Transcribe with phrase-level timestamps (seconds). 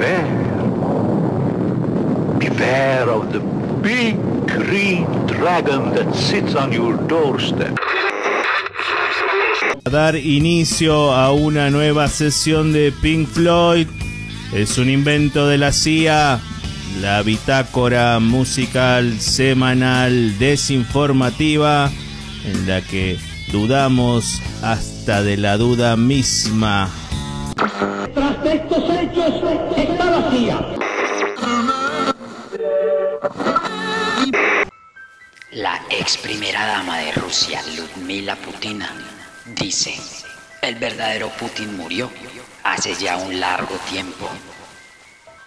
[0.00, 0.24] beware.
[2.38, 3.40] Beware of the
[3.82, 7.76] big green dragon that sits on your doorstep.
[9.90, 13.88] dar inicio a una nueva sesión de Pink Floyd.
[14.52, 16.40] Es un invento de la CIA,
[17.00, 21.90] la bitácora musical semanal desinformativa
[22.44, 23.18] en la que
[23.50, 26.88] dudamos hasta de la duda misma.
[27.60, 29.34] Tras estos hechos
[29.76, 30.60] está la CIA.
[35.50, 38.90] La ex primera dama de Rusia, Ludmila Putina,
[39.44, 39.94] dice,
[40.62, 42.10] el verdadero Putin murió
[42.64, 44.30] hace ya un largo tiempo.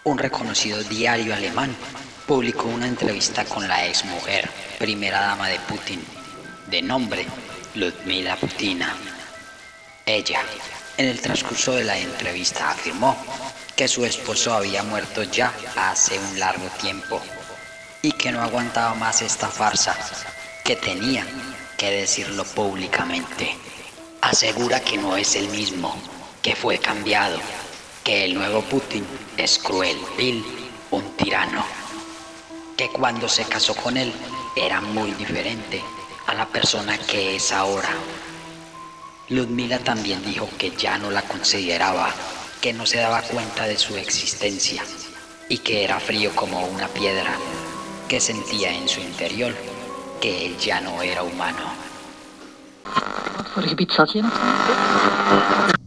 [0.04, 1.76] Un reconocido diario alemán
[2.28, 6.00] publicó una entrevista con la ex mujer, primera dama de Putin,
[6.68, 7.26] de nombre
[7.74, 8.94] Ludmila Putina.
[10.06, 10.42] Ella,
[10.98, 13.18] en el transcurso de la entrevista, afirmó
[13.76, 17.22] que su esposo había muerto ya hace un largo tiempo
[18.02, 19.96] y que no aguantaba más esta farsa,
[20.64, 21.26] que tenía
[21.78, 23.58] que decirlo públicamente.
[24.22, 25.96] Asegura que no es el mismo,
[26.42, 27.40] que fue cambiado,
[28.04, 29.06] que el nuevo Putin
[29.38, 30.46] es cruel, vil,
[30.92, 31.66] un tirano,
[32.78, 34.14] que cuando se casó con él
[34.56, 35.82] era muy diferente
[36.28, 37.90] a la persona que es ahora.
[39.30, 42.10] Ludmila también dijo que ya no la consideraba,
[42.62, 44.84] que no se daba cuenta de su existencia
[45.48, 47.34] y que era frío como una piedra,
[48.10, 49.56] que sentía en su interior
[50.20, 51.74] que él ya no era humano.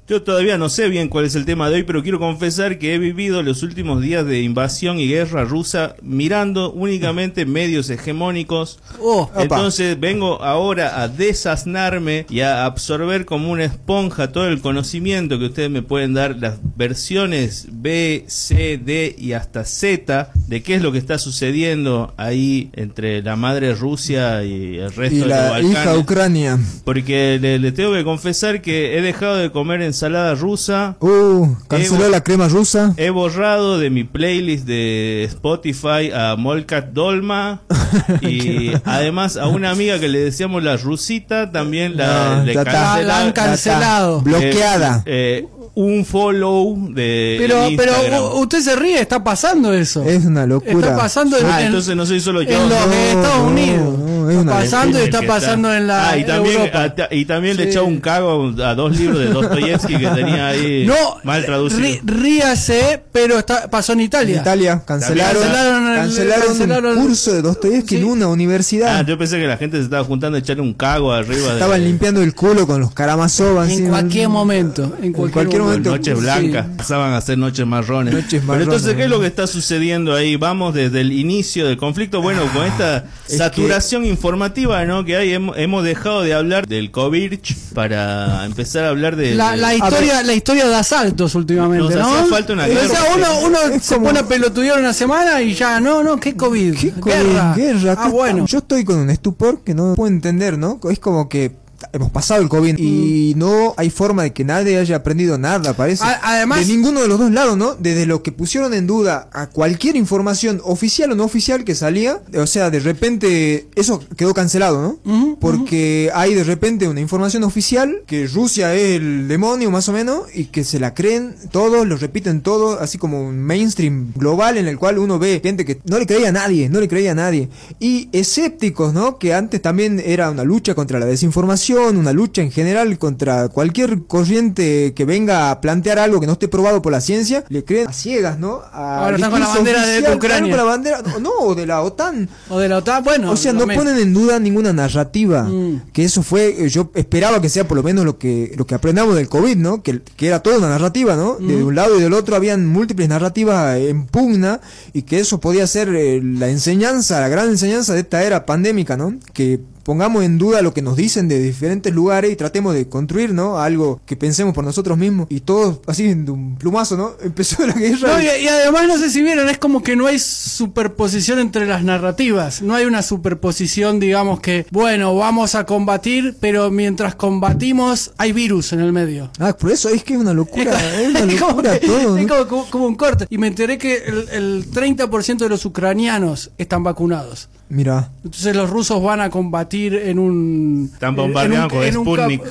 [0.09, 2.95] Yo todavía no sé bien cuál es el tema de hoy, pero quiero confesar que
[2.95, 8.79] he vivido los últimos días de invasión y guerra rusa mirando únicamente medios hegemónicos.
[9.01, 15.41] Oh, Entonces vengo ahora a desasnarme y a absorber como una esponja todo el conocimiento
[15.41, 20.77] que ustedes me pueden dar, las versiones B, C, D y hasta Z de qué
[20.77, 25.27] es lo que está sucediendo ahí entre la madre Rusia y el resto y de
[25.27, 25.70] los la Balcanes.
[25.73, 26.58] hija Ucrania.
[26.84, 30.96] Porque le, le tengo que confesar que he dejado de comer ensalada rusa.
[31.01, 32.95] Uh, canceló la crema rusa.
[32.96, 37.62] He borrado de mi playlist de Spotify a Molkat Dolma
[38.20, 43.20] y además a una amiga que le decíamos la rusita también la, No, le La
[43.20, 44.20] han cancelado.
[44.20, 45.02] Bloqueada.
[45.06, 50.03] eh, eh, un follow de Pero, pero usted se ríe, está pasando eso.
[50.05, 50.73] Es una locura.
[50.73, 52.51] Está pasando en, Ah, en- entonces no soy solo yo.
[52.51, 53.95] en los No, Estados no, Unidos.
[54.27, 56.83] No, es está una pasando y está que pasando en la Ah, y también, Europa.
[56.83, 57.69] a- ta- y también le Sí.
[57.70, 60.95] echó un cago a dos libros de Dostoyevsky que tenía ahí No,
[61.25, 61.81] mal traducido.
[61.81, 64.36] rí- ríase, pero está, pasó en Italia.
[64.36, 68.98] En Italia cancelaron, Cancelaron el- cancelaron, cancelaron- un curso de Dostoyevsky en una universidad.
[68.98, 71.53] Ah, yo pensé que la gente se estaba juntando a echarle un cago arriba de
[71.55, 73.59] Estaban limpiando el culo con los Karamazov.
[73.61, 74.85] así, En cualquier momento.
[75.03, 75.91] En cualquier, cualquier momento.
[75.91, 78.15] noches blancas, pasaban a ser noches marrones.
[78.15, 78.67] Noches Pero marrones.
[78.67, 80.36] entonces, ¿qué es lo que está sucediendo ahí?
[80.36, 85.05] Vamos desde el inicio del conflicto, bueno, con esta es saturación informativa, ¿no?
[85.05, 87.35] Que hay, hemos, hemos dejado de hablar del COVID
[87.75, 89.35] para empezar a hablar de...
[89.35, 92.15] La, de- la historia, la historia de asaltos últimamente, Nos ¿no?
[92.17, 95.55] hacía falta una o sea, uno, uno se como- pone a pelotudear una semana y
[95.55, 96.75] ya, no, no, ¿qué COVID?
[96.79, 97.13] ¿Qué COVID?
[97.15, 97.55] guerra.
[97.55, 98.47] Guerra, Ah, ¿qué bueno.
[98.47, 100.81] Yo estoy con un estupor que no puedo entender, ¿no?
[100.91, 101.53] Es como que
[101.92, 106.05] hemos pasado el COVID y no hay forma de que nadie haya aprendido nada, parece.
[106.05, 107.74] A- además- de ninguno de los dos lados, ¿no?
[107.74, 112.20] Desde lo que pusieron en duda a cualquier información oficial o no oficial que salía,
[112.36, 115.36] o sea, de repente eso quedó cancelado, ¿no?
[115.41, 120.23] Porque hay de repente una información oficial que Rusia es el demonio más o menos
[120.35, 124.67] y que se la creen todos, lo repiten todos, así como un mainstream global en
[124.68, 127.14] el cual uno ve gente que no le creía a nadie, no le creía a
[127.14, 127.48] nadie.
[127.80, 129.19] Y escépticos, ¿no?
[129.19, 134.03] Que antes también era una lucha contra la desinformación, una lucha en general contra cualquier
[134.06, 137.88] corriente que venga a plantear algo que no esté probado por la ciencia, le creen
[137.88, 138.61] a ciegas, ¿no?
[138.73, 140.50] A Ahora están con la bandera de Ucrania.
[140.50, 142.29] con la bandera, no, no, de la OTAN.
[142.50, 143.31] O de la OTAN, bueno.
[143.31, 145.43] O sea, no ponen en duda ninguna narrativa.
[145.44, 145.91] Mm.
[145.93, 148.75] Que eso fue, eh, yo esperaba que sea por lo menos lo que lo que
[148.75, 149.82] aprendamos del COVID, ¿no?
[149.82, 151.37] Que, que era toda una narrativa, ¿no?
[151.37, 151.67] De Mm.
[151.67, 154.61] un lado y del otro habían múltiples narrativas en pugna
[154.93, 158.97] y que eso podía ser eh, la enseñanza, la gran enseñanza de esta era pandémica,
[158.97, 159.15] ¿no?
[159.33, 163.33] Que pongamos en duda lo que nos dicen de diferentes lugares y tratemos de construir,
[163.33, 163.59] ¿no?
[163.59, 165.29] Algo que pensemos por nosotros mismos.
[165.31, 167.12] Y todo así de un plumazo, ¿no?
[167.23, 168.09] Empezó la guerra.
[168.17, 171.67] No, y, y además no sé si vieron, es como que no hay superposición entre
[171.67, 172.61] las narrativas.
[172.62, 178.73] No hay una superposición, digamos que, bueno, vamos a combatir, pero mientras combatimos hay virus
[178.73, 179.31] en el medio.
[179.38, 182.17] Ah, por eso es que es una locura, es una Es como, locura que- todo.
[182.19, 182.29] es ¿no?
[182.35, 183.27] como- como- como un corte.
[183.31, 187.49] Y me enteré que el, el 30% de los ucranianos están vacunados.
[187.69, 188.11] Mira.
[188.25, 190.91] Entonces los rusos van a combatir en un...
[190.93, 192.43] Están bombardeando con en un Sputnik.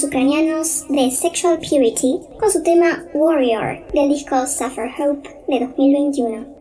[0.00, 6.59] los ucranianos de Sexual Purity con su tema Warrior del disco Suffer Hope de 2021.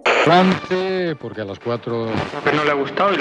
[1.19, 2.07] Porque a las 4
[2.53, 3.17] no le ha gustado y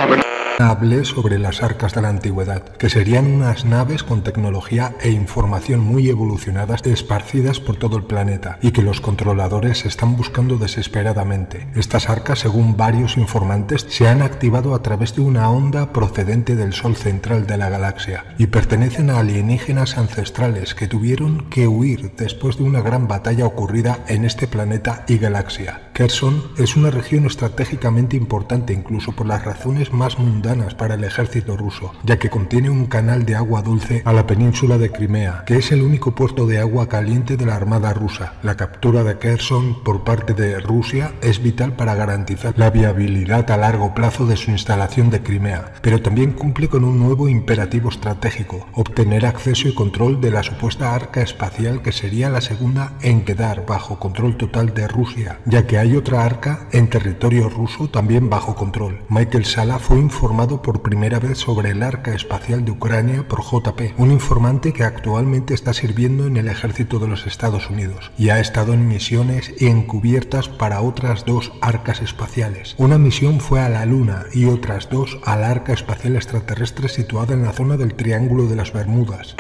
[0.60, 5.78] Hablé sobre las arcas de la antigüedad, que serían unas naves con tecnología e información
[5.78, 11.68] muy evolucionadas esparcidas por todo el planeta y que los controladores están buscando desesperadamente.
[11.76, 16.73] Estas arcas, según varios informantes, se han activado a través de una onda procedente del
[16.73, 22.58] Sol central de la galaxia y pertenecen a alienígenas ancestrales que tuvieron que huir después
[22.58, 25.88] de una gran batalla ocurrida en este planeta y galaxia.
[25.99, 31.57] Kherson es una región estratégicamente importante incluso por las razones más mundanas para el ejército
[31.57, 35.57] ruso, ya que contiene un canal de agua dulce a la península de Crimea, que
[35.57, 38.35] es el único puerto de agua caliente de la Armada rusa.
[38.45, 43.57] La captura de Kherson por parte de Rusia es vital para garantizar la viabilidad a
[43.57, 48.69] largo plazo de su instalación de Crimea, pero también cumple con un nuevo imperativo estratégico,
[48.75, 53.67] obtener acceso y control de la supuesta arca espacial que sería la segunda en quedar
[53.67, 58.28] bajo control total de Rusia, ya que hay hay otra arca en territorio ruso también
[58.28, 59.00] bajo control.
[59.09, 63.95] Michael Sala fue informado por primera vez sobre el arca espacial de Ucrania por JP,
[63.97, 68.38] un informante que actualmente está sirviendo en el ejército de los Estados Unidos y ha
[68.38, 72.75] estado en misiones encubiertas para otras dos arcas espaciales.
[72.76, 77.45] Una misión fue a la Luna y otras dos al arca espacial extraterrestre situada en
[77.45, 79.37] la zona del Triángulo de las Bermudas.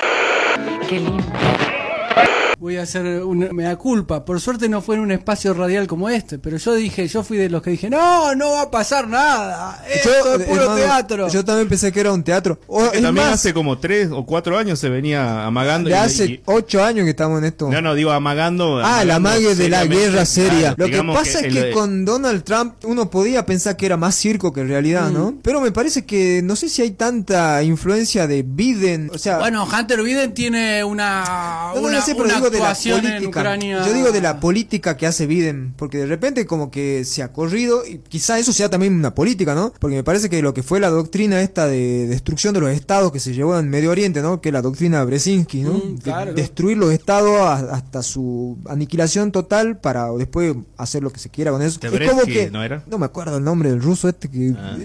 [2.58, 4.24] Voy a hacer una mea culpa.
[4.24, 7.36] Por suerte no fue en un espacio radial como este, pero yo dije, yo fui
[7.36, 9.84] de los que dije, no, no va a pasar nada.
[9.88, 11.28] Esto es puro teatro.
[11.28, 12.58] Yo también pensé que era un teatro.
[13.00, 15.88] también hace como tres o cuatro años se venía amagando.
[15.90, 17.70] Ya hace ocho años que estamos en esto.
[17.70, 18.80] No, no, digo amagando.
[18.82, 20.74] Ah, la mague de la guerra seria.
[20.76, 24.52] Lo que pasa es que con Donald Trump uno podía pensar que era más circo
[24.52, 25.32] que realidad, ¿no?
[25.32, 25.38] Mm.
[25.42, 29.10] Pero me parece que no sé si hay tanta influencia de Biden.
[29.14, 32.00] O sea, bueno, Hunter Biden tiene una, una,
[32.50, 33.56] de la política.
[33.58, 37.32] Yo digo de la política que hace Biden, porque de repente como que se ha
[37.32, 39.72] corrido, y quizá eso sea también una política, ¿no?
[39.78, 43.12] Porque me parece que lo que fue la doctrina esta de destrucción de los estados
[43.12, 44.40] que se llevó en Medio Oriente, ¿no?
[44.40, 45.74] Que es la doctrina Brzezinski, ¿no?
[45.74, 47.40] Mm, destruir los estados
[47.70, 51.80] hasta su aniquilación total para después hacer lo que se quiera con eso.
[51.82, 52.82] es como que ¿no, era?
[52.86, 54.76] no me acuerdo el nombre del ruso este que ah,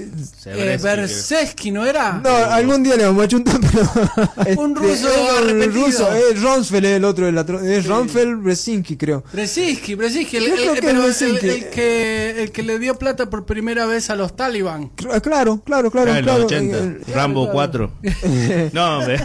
[0.46, 2.20] eh, ¿no era?
[2.24, 3.42] No, algún día le vamos a echar
[4.58, 9.24] un ruso este, el, ruso, es Ronsfeld el otro, el, es Ronfeld Bresinski, creo.
[9.32, 14.36] Bresinski, Bresinski, el, el, que, el que le dio plata por primera vez a los
[14.36, 14.90] Taliban.
[15.22, 16.14] Claro, claro, claro.
[16.14, 17.12] Ah, claro, 80.
[17.14, 17.92] Rambo 4.
[18.74, 19.20] no, hombre.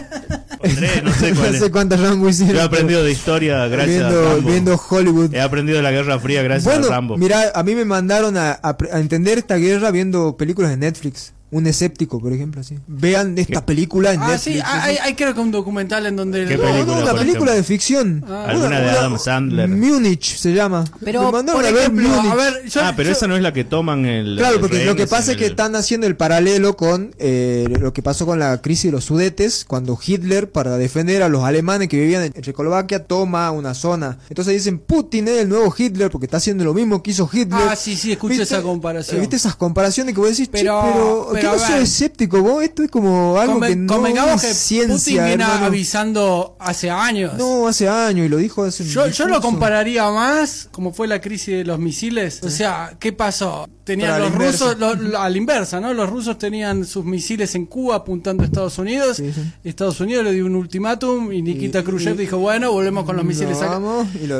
[1.03, 2.55] no sé cuál No sé cuántas Rambo hicieron.
[2.55, 4.49] Yo he aprendido de historia gracias viendo, a Rambo.
[4.49, 5.33] Viendo Hollywood.
[5.33, 7.17] He aprendido de la Guerra Fría gracias a Rambo.
[7.17, 11.67] Mira, a mí me mandaron a, a entender esta guerra viendo películas de Netflix un
[11.67, 12.77] escéptico, por ejemplo, así.
[12.87, 16.45] Vean esta película en ah, Sí, hay, hay, creo que un documental en donde...
[16.45, 18.23] ¿Qué película, no, una película de ficción.
[18.27, 18.45] Ah.
[18.49, 19.67] Alguna de Adam Sandler.
[19.67, 20.85] Múnich se llama.
[21.03, 24.37] Pero, por ejemplo, a ver, ah, pero esa no es la que toman el...
[24.37, 28.03] Claro, porque lo que pasa es que están haciendo el paralelo con eh, lo que
[28.03, 31.99] pasó con la crisis de los sudetes, cuando Hitler, para defender a los alemanes que
[31.99, 34.19] vivían en Checoslovaquia, toma una zona.
[34.29, 37.61] Entonces dicen, Putin es el nuevo Hitler, porque está haciendo lo mismo que hizo Hitler.
[37.69, 39.19] Ah, sí, sí, escuché esa comparación.
[39.19, 42.61] ¿Viste esas comparaciones que vos decís, pero, pero, ¿qué no soy escéptico?
[42.61, 47.33] esto es como algo que no es que ciencia, Putin viene avisando hace años.
[47.35, 51.21] No, hace años y lo dijo hace Yo, yo lo compararía más como fue la
[51.21, 52.41] crisis de los misiles.
[52.43, 53.67] O sea, ¿qué pasó?
[53.89, 54.77] Tenían los rusos,
[55.17, 55.91] a la inversa, ¿no?
[55.95, 59.19] Los rusos tenían sus misiles en Cuba apuntando a Estados Unidos.
[59.63, 63.59] Estados Unidos le dio un ultimátum y Nikita Khrushchev dijo, bueno, volvemos con los misiles
[63.59, 63.81] acá.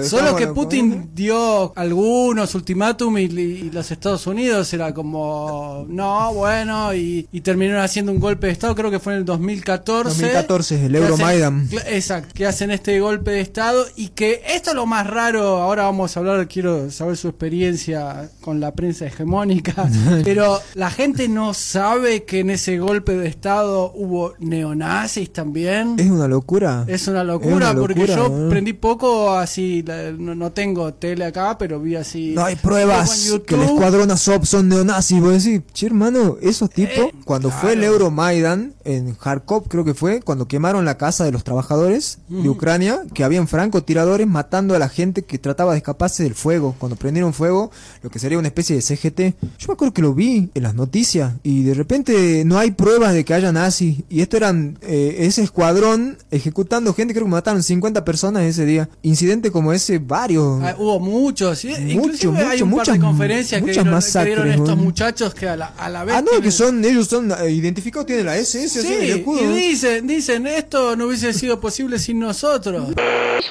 [0.03, 7.27] Solo que Putin dio algunos ultimátum y, los Estados Unidos era como, no, bueno, y,
[7.31, 10.09] y terminó haciendo un golpe de Estado, creo que fue en el 2014.
[10.09, 11.69] 2014, el Euromaidan.
[11.87, 15.85] Exacto, que hacen este golpe de Estado y que esto es lo más raro, ahora
[15.85, 19.38] vamos a hablar, quiero saber su experiencia con la prensa hegemónica,
[20.23, 25.95] pero la gente no sabe que en ese golpe de Estado hubo neonazis también.
[25.97, 26.85] Es una locura.
[26.87, 29.83] Es una locura, porque yo prendí poco así,
[30.17, 32.33] no, tengo tele acá, pero vi así.
[32.35, 35.19] No hay pruebas que el escuadrón Azov son neonazis.
[35.19, 39.83] Voy a decir, che hermano, esos tipos, eh, cuando fue el Euromaidan en Kharkov, creo
[39.83, 44.75] que fue, cuando quemaron la casa de los trabajadores de Ucrania, que habían francotiradores matando
[44.75, 46.75] a la gente que trataba de escaparse del fuego.
[46.77, 49.28] Cuando prendieron fuego, lo que sería una especie de CGT.
[49.57, 53.13] Yo me acuerdo que lo vi en las noticias y de repente no hay pruebas
[53.13, 53.97] de que haya nazis.
[54.09, 58.89] Y esto eran eh, ese escuadrón ejecutando gente, creo que mataron 50 personas ese día.
[59.01, 60.61] Incidente como ese, varios.
[60.63, 61.69] Ah, hubo muchos, ¿sí?
[61.69, 65.89] Inclusive hay un muchas, par de conferencias que, dieron, estos muchachos que a la, a
[65.89, 66.15] la vez.
[66.15, 69.11] Ah, no, que son ellos son eh, identificados, tienen la SS así en el Sí,
[69.11, 69.41] escudo.
[69.41, 72.93] y dicen, dicen, esto no hubiese sido posible sin nosotros.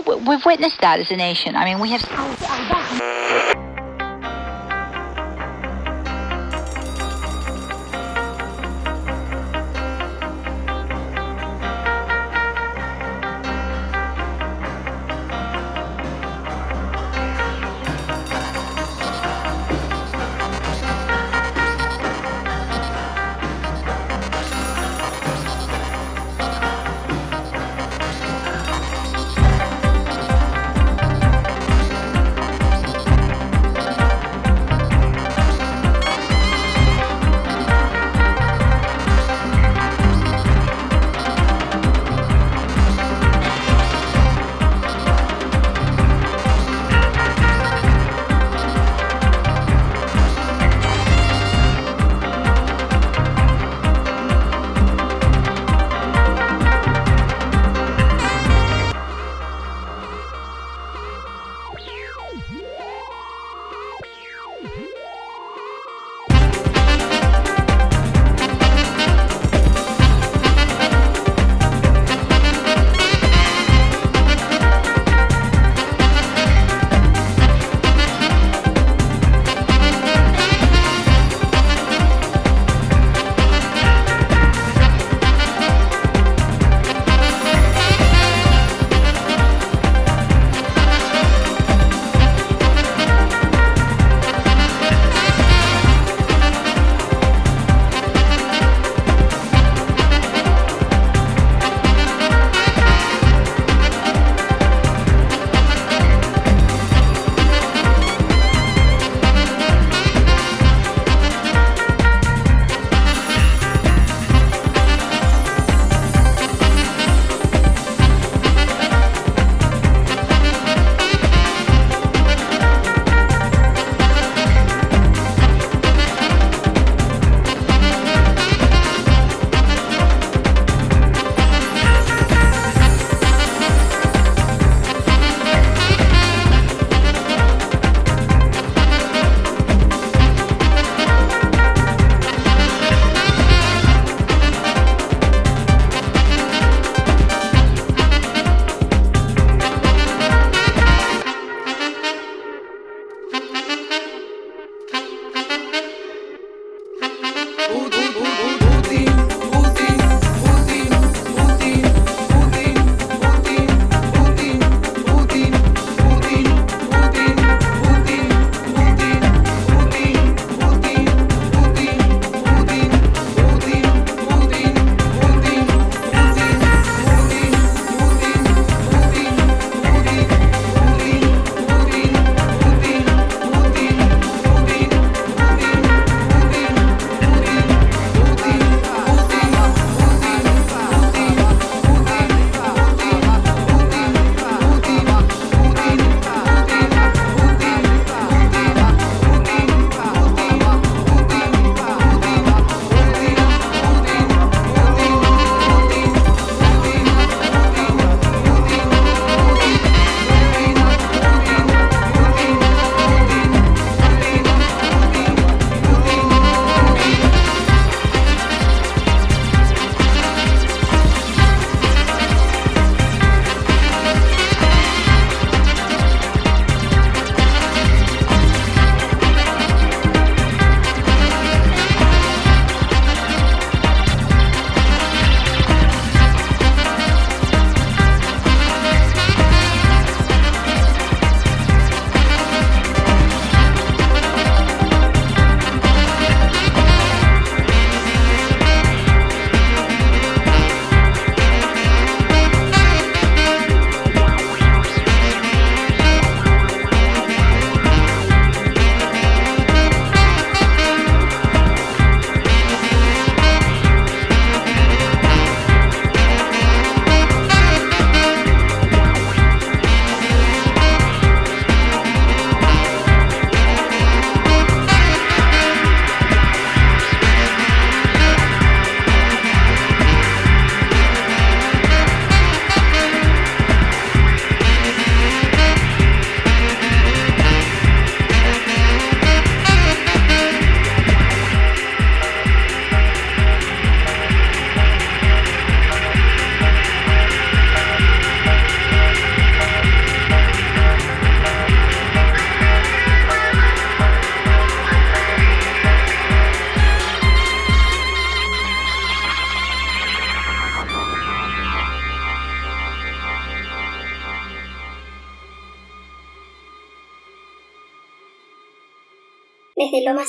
[0.07, 1.55] We've witnessed that as a nation.
[1.57, 3.68] I mean, we have.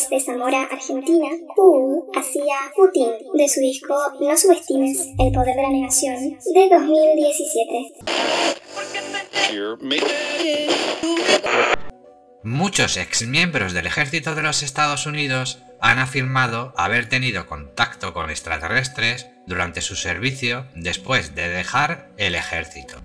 [0.08, 1.28] De Zamora, Argentina,
[2.16, 7.94] hacía Putin de su disco No subestimes el poder de la negación de 2017.
[12.44, 19.28] Muchos exmiembros del ejército de los Estados Unidos han afirmado haber tenido contacto con extraterrestres
[19.48, 22.96] durante su servicio después de dejar el ejército.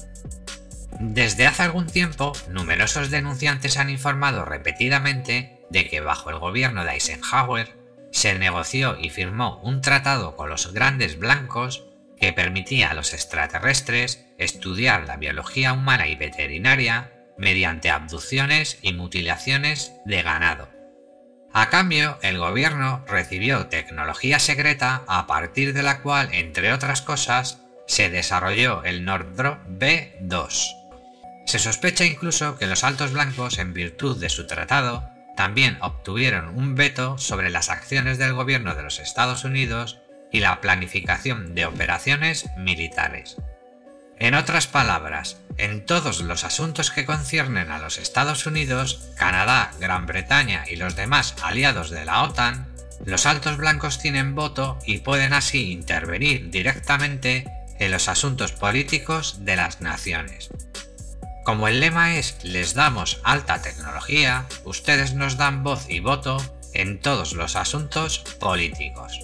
[1.00, 6.92] Desde hace algún tiempo, numerosos denunciantes han informado repetidamente de que bajo el gobierno de
[6.92, 7.76] Eisenhower
[8.12, 11.84] se negoció y firmó un tratado con los grandes blancos
[12.16, 19.92] que permitía a los extraterrestres estudiar la biología humana y veterinaria mediante abducciones y mutilaciones
[20.06, 20.70] de ganado.
[21.52, 27.58] A cambio, el gobierno recibió tecnología secreta a partir de la cual, entre otras cosas,
[27.86, 30.72] se desarrolló el Northrop B-2.
[31.46, 36.74] Se sospecha incluso que los altos blancos, en virtud de su tratado, también obtuvieron un
[36.74, 39.98] veto sobre las acciones del gobierno de los Estados Unidos
[40.30, 43.36] y la planificación de operaciones militares.
[44.18, 50.06] En otras palabras, en todos los asuntos que conciernen a los Estados Unidos, Canadá, Gran
[50.06, 52.66] Bretaña y los demás aliados de la OTAN,
[53.04, 57.44] los altos blancos tienen voto y pueden así intervenir directamente
[57.78, 60.50] en los asuntos políticos de las naciones.
[61.44, 66.38] Como el lema es les damos alta tecnología, ustedes nos dan voz y voto
[66.72, 69.20] en todos los asuntos políticos.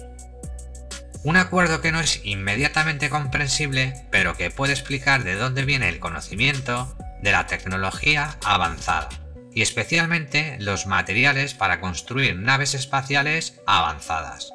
[1.23, 5.99] Un acuerdo que no es inmediatamente comprensible, pero que puede explicar de dónde viene el
[5.99, 9.09] conocimiento de la tecnología avanzada,
[9.51, 14.51] y especialmente los materiales para construir naves espaciales avanzadas.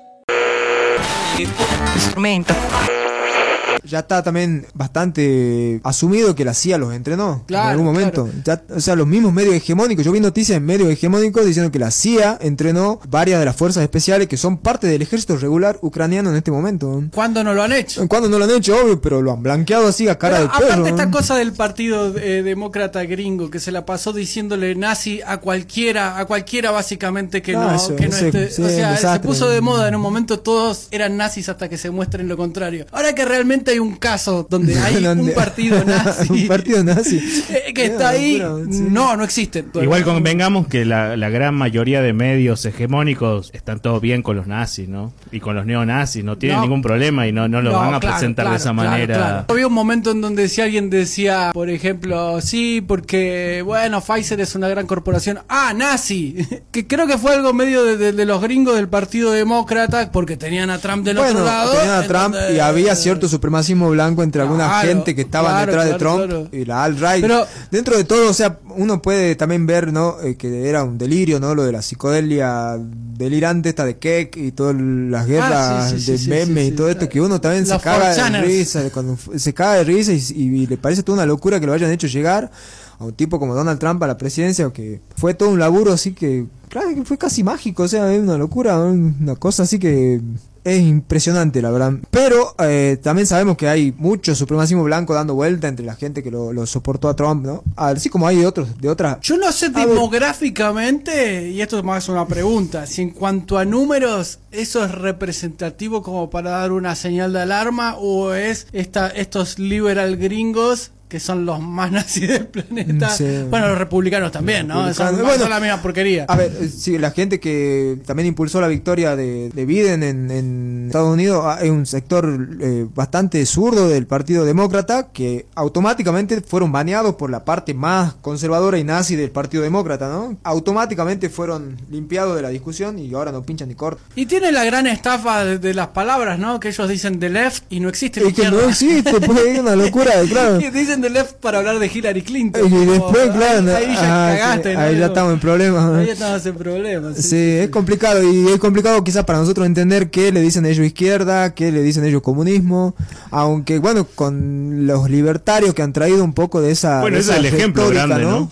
[3.86, 8.28] Ya está también bastante asumido que la CIA los entrenó en algún momento.
[8.44, 10.04] Ya, o sea, los mismos medios hegemónicos.
[10.04, 13.82] Yo vi noticias en medios hegemónicos diciendo que la CIA entrenó varias de las fuerzas
[13.82, 17.02] especiales que son parte del ejército regular ucraniano en este momento.
[17.14, 18.06] ¿Cuándo no lo han hecho?
[18.08, 18.76] ¿Cuándo no lo han hecho?
[18.82, 20.66] Obvio, pero lo han blanqueado así a cara de perro.
[20.72, 25.38] Aparte esta cosa del partido eh, demócrata gringo que se la pasó diciéndole nazi a
[25.38, 28.96] cualquiera, a cualquiera básicamente que Ah, no, eso, que no sí, esté- sí, o sea,
[28.96, 32.36] se puso de moda en un momento todos eran nazis hasta que se muestren lo
[32.36, 32.86] contrario.
[32.92, 37.18] Ahora que realmente hay un caso donde hay un partido nazi un partido nazi.
[37.50, 38.42] eh, que está ahí,
[38.90, 39.70] no, no existen.
[39.80, 44.46] Igual convengamos que la, la gran mayoría de medios hegemónicos están todos bien con los
[44.46, 45.12] nazis, ¿no?
[45.30, 46.62] Y con los neonazis, no tienen No.
[46.62, 49.14] ningún problema y no, no lo No, van a claro, presentar de esa claro, manera.
[49.16, 49.44] claro.
[49.48, 54.54] Había un momento en donde si alguien decía, por ejemplo, sí, porque, bueno, Pfizer es
[54.54, 55.40] una gran corporación.
[55.48, 56.36] Ah, nazi.
[56.70, 60.36] que creo que fue algo medio de, de- de los gringos del Partido Demócrata, porque
[60.36, 61.72] tenían a Trump del Bueno, otro lado.
[61.72, 63.28] tenían a Trump donde- y había cierto
[63.66, 66.48] supremacismo blanco entre alguna Claro, gente que estaban claro, detrás de Trump claro.
[66.52, 67.20] y la alt-right.
[67.20, 70.16] Pero- Dentro de todo, o sea, uno puede también ver, ¿no?
[70.22, 71.54] Eh, que era un delirio, ¿no?
[71.54, 76.12] Lo de la psicodelia delirante esta de Keck y todas las guerras Ah, sí, sí,
[76.12, 78.42] de sí, memes y todo esto que uno también se caga de 4chaners.
[78.44, 81.72] risa, cuando se caga de risa y, y le parece toda una locura que lo
[81.72, 82.50] hayan hecho llegar
[82.98, 86.12] a un tipo como Donald Trump a la presidencia, que fue todo un laburo así
[86.12, 90.20] que, claro, que fue casi mágico, o sea, es una locura, una cosa así que
[90.66, 91.92] es impresionante, la verdad.
[92.10, 96.30] Pero eh, también sabemos que hay mucho supremacismo blanco dando vuelta entre la gente que
[96.32, 97.62] lo, lo soportó a Trump, ¿no?
[97.76, 99.20] Así como hay otros, de otras.
[99.20, 104.40] Yo no sé demográficamente, y esto es más una pregunta, si en cuanto a números
[104.50, 110.16] eso es representativo como para dar una señal de alarma o es esta, estos liberal
[110.16, 113.10] gringos que son los más nazis del planeta.
[113.10, 113.24] Sí.
[113.48, 114.86] Bueno, los republicanos también, ¿no?
[114.86, 115.16] Republicanos.
[115.16, 116.24] son Bueno, la misma porquería.
[116.28, 120.30] A ver, eh, sí, la gente que también impulsó la victoria de, de Biden en,
[120.30, 126.40] en Estados Unidos, ah, hay un sector eh, bastante zurdo del Partido Demócrata que automáticamente
[126.40, 130.36] fueron baneados por la parte más conservadora y nazi del Partido Demócrata, ¿no?
[130.42, 134.04] Automáticamente fueron limpiados de la discusión y ahora no pinchan ni cortan.
[134.14, 136.60] Y tiene la gran estafa de, de las palabras, ¿no?
[136.60, 139.76] Que ellos dicen the left y no existe Y que no existe, pues es una
[139.76, 140.60] locura, claro.
[140.60, 142.66] Y dicen the left para hablar de Hillary Clinton.
[142.66, 144.80] Y Como, después, claro, ahí, ahí ya ah, sí, cagaste, ¿no?
[144.80, 145.94] ahí ya estamos en problemas.
[145.94, 147.16] Ahí ya estamos en problemas.
[147.16, 151.54] Sí, es complicado y es complicado quizás para nosotros entender qué le dicen ellos izquierda,
[151.54, 152.94] qué le dicen ellos comunismo,
[153.30, 157.32] aunque bueno, con los libertarios que han traído un poco de esa Bueno, de ese
[157.32, 158.30] es el ejemplo grande, ¿no?
[158.30, 158.50] ¿no?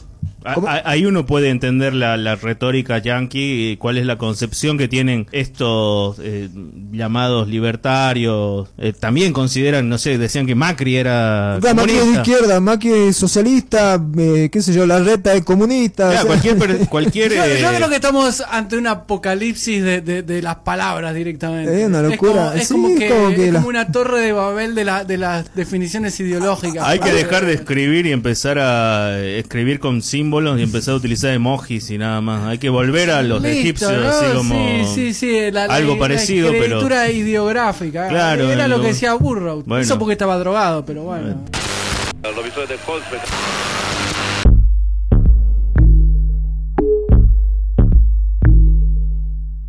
[0.54, 0.68] ¿Cómo?
[0.68, 5.26] Ahí uno puede entender la, la retórica yanqui y cuál es la concepción que tienen
[5.32, 6.48] estos eh,
[6.92, 8.68] llamados libertarios.
[8.78, 12.30] Eh, también consideran, no sé, decían que Macri era Claro, Macri es de comunista.
[12.30, 16.10] izquierda, Macri es socialista, eh, qué sé yo, la reta es comunista.
[16.10, 20.00] Claro, o sea- cualquier, cualquier Yo, yo eh, creo que estamos ante un apocalipsis de,
[20.00, 21.80] de- de las palabras directamente.
[21.82, 22.54] Es una locura.
[22.54, 24.84] Es como, es como que, como que es la- como una torre de Babel de,
[24.84, 26.84] la, de las definiciones ideológicas.
[26.86, 30.97] Hay que dejar de escribir y empezar a escribir con símbolos símbolos y empezar a
[30.97, 32.45] utilizar emojis y nada más.
[32.47, 34.07] Hay que volver a los Listo, egipcios, ¿no?
[34.09, 34.55] así como.
[34.55, 38.07] Sí, sí, sí, la- la- algo la parecido, pero- escritura ideográfica.
[38.09, 39.65] Claro, Era en lo lo- que decía Burroughs.
[39.65, 39.81] Bueno.
[39.83, 41.35] Eso porque estaba drogado, pero bueno.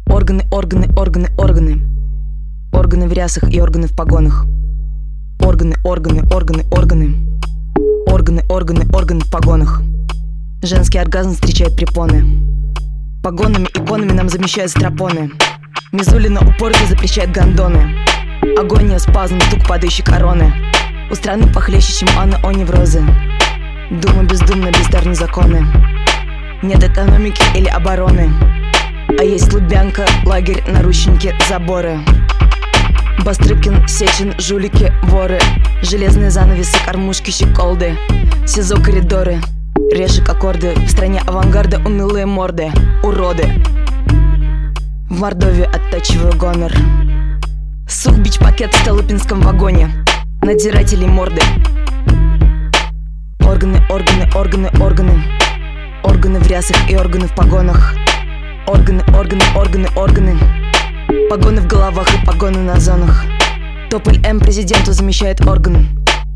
[0.09, 1.81] Органы, органы, органы, органы.
[2.73, 4.47] Органы в рясах и органы в погонах.
[5.40, 7.16] Органы, органы, органы, органы.
[8.07, 9.83] Органы, органы, органы в погонах.
[10.62, 12.41] Женский оргазм встречает препоны.
[13.24, 15.32] Погонами, иконами нам замещают стропоны.
[15.91, 17.96] Мизулина упорно запрещает гондоны.
[18.58, 20.54] Агония, спазм, стук падающей короны.
[21.12, 23.04] У страны похлеще, чем Анна о неврозы.
[23.91, 25.65] Дума бездумно, бездарны законы.
[26.63, 28.32] Нет экономики или обороны.
[29.20, 32.00] А есть Лубянка, лагерь, наручники, заборы
[33.24, 35.39] Бастрыкин, Сечин, жулики, воры
[35.84, 37.98] Железные занавесы, кормушки, щеколды
[38.46, 39.41] СИЗО, коридоры,
[39.91, 42.71] решек, аккорды В стране авангарда унылые морды,
[43.04, 43.63] уроды.
[45.10, 46.71] В Мордовии оттачиваю гонор.
[47.88, 49.89] Сух бич-пакет в Столыпинском вагоне.
[50.41, 51.41] Надзирателей морды.
[53.39, 55.24] Органы, органы, органы, органы.
[56.04, 57.95] Органы в рясах и органы в погонах.
[58.67, 60.38] Органы, органы, органы, органы.
[61.30, 63.24] Погоны в головах и погоны на зонах.
[63.89, 65.88] Тополь М президенту замещает орган.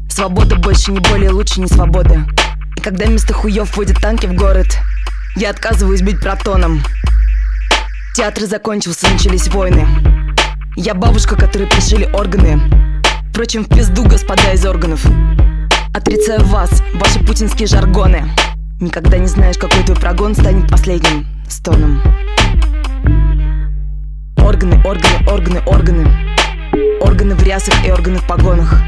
[0.09, 2.25] Свобода больше не более лучше не свобода
[2.79, 4.77] когда вместо хуев вводят танки в город
[5.35, 6.83] Я отказываюсь быть протоном.
[8.15, 9.87] Театр закончился, начались войны.
[10.75, 12.61] Я бабушка, которой пришили органы.
[13.31, 15.05] Впрочем, в пизду, господа из органов.
[15.93, 18.29] Отрицаю вас, ваши путинские жаргоны.
[18.79, 22.01] Никогда не знаешь, какой твой прогон станет последним стоном.
[24.37, 26.07] Органы, органы, органы, органы.
[27.01, 28.81] Органы в рясах и органы в погонах.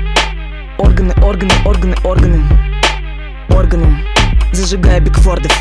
[0.77, 2.71] Органы, органы, органы, органы
[3.56, 4.06] Органы,
[4.54, 5.52] зажигая Бигфордов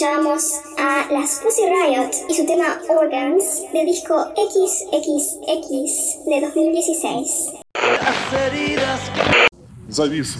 [0.00, 7.26] escuchábamos a las Pussy Riot y su tema Organs de disco XXX de 2016.
[9.92, 10.38] Zavis,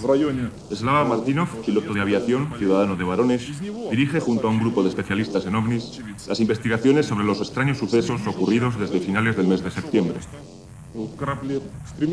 [0.72, 3.48] Slava Martinov, piloto de aviación, ciudadano de varones,
[3.90, 8.26] dirige junto a un grupo de especialistas en ovnis las investigaciones sobre los extraños sucesos
[8.26, 10.20] ocurridos desde finales del mes de septiembre.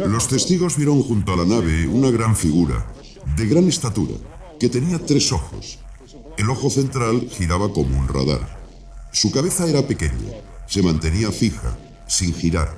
[0.06, 2.86] Los testigos vieron junto a la nave una gran figura,
[3.38, 4.16] de gran estatura,
[4.60, 5.80] que tenía tres ojos
[6.38, 8.42] el ojo central giraba como un radar.
[9.12, 10.34] Su cabeza era pequeña,
[10.68, 12.76] se mantenía fija, sin girar.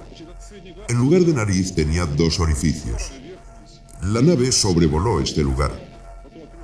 [0.88, 3.12] En lugar de nariz tenía dos orificios.
[4.02, 5.72] La nave sobrevoló este lugar.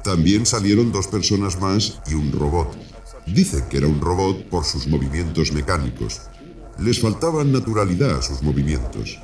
[0.04, 2.78] También salieron dos personas más y un robot.
[3.26, 6.22] Dice que era un robot por sus movimientos mecánicos.
[6.80, 9.20] Les faltaba naturalidad a sus movimientos.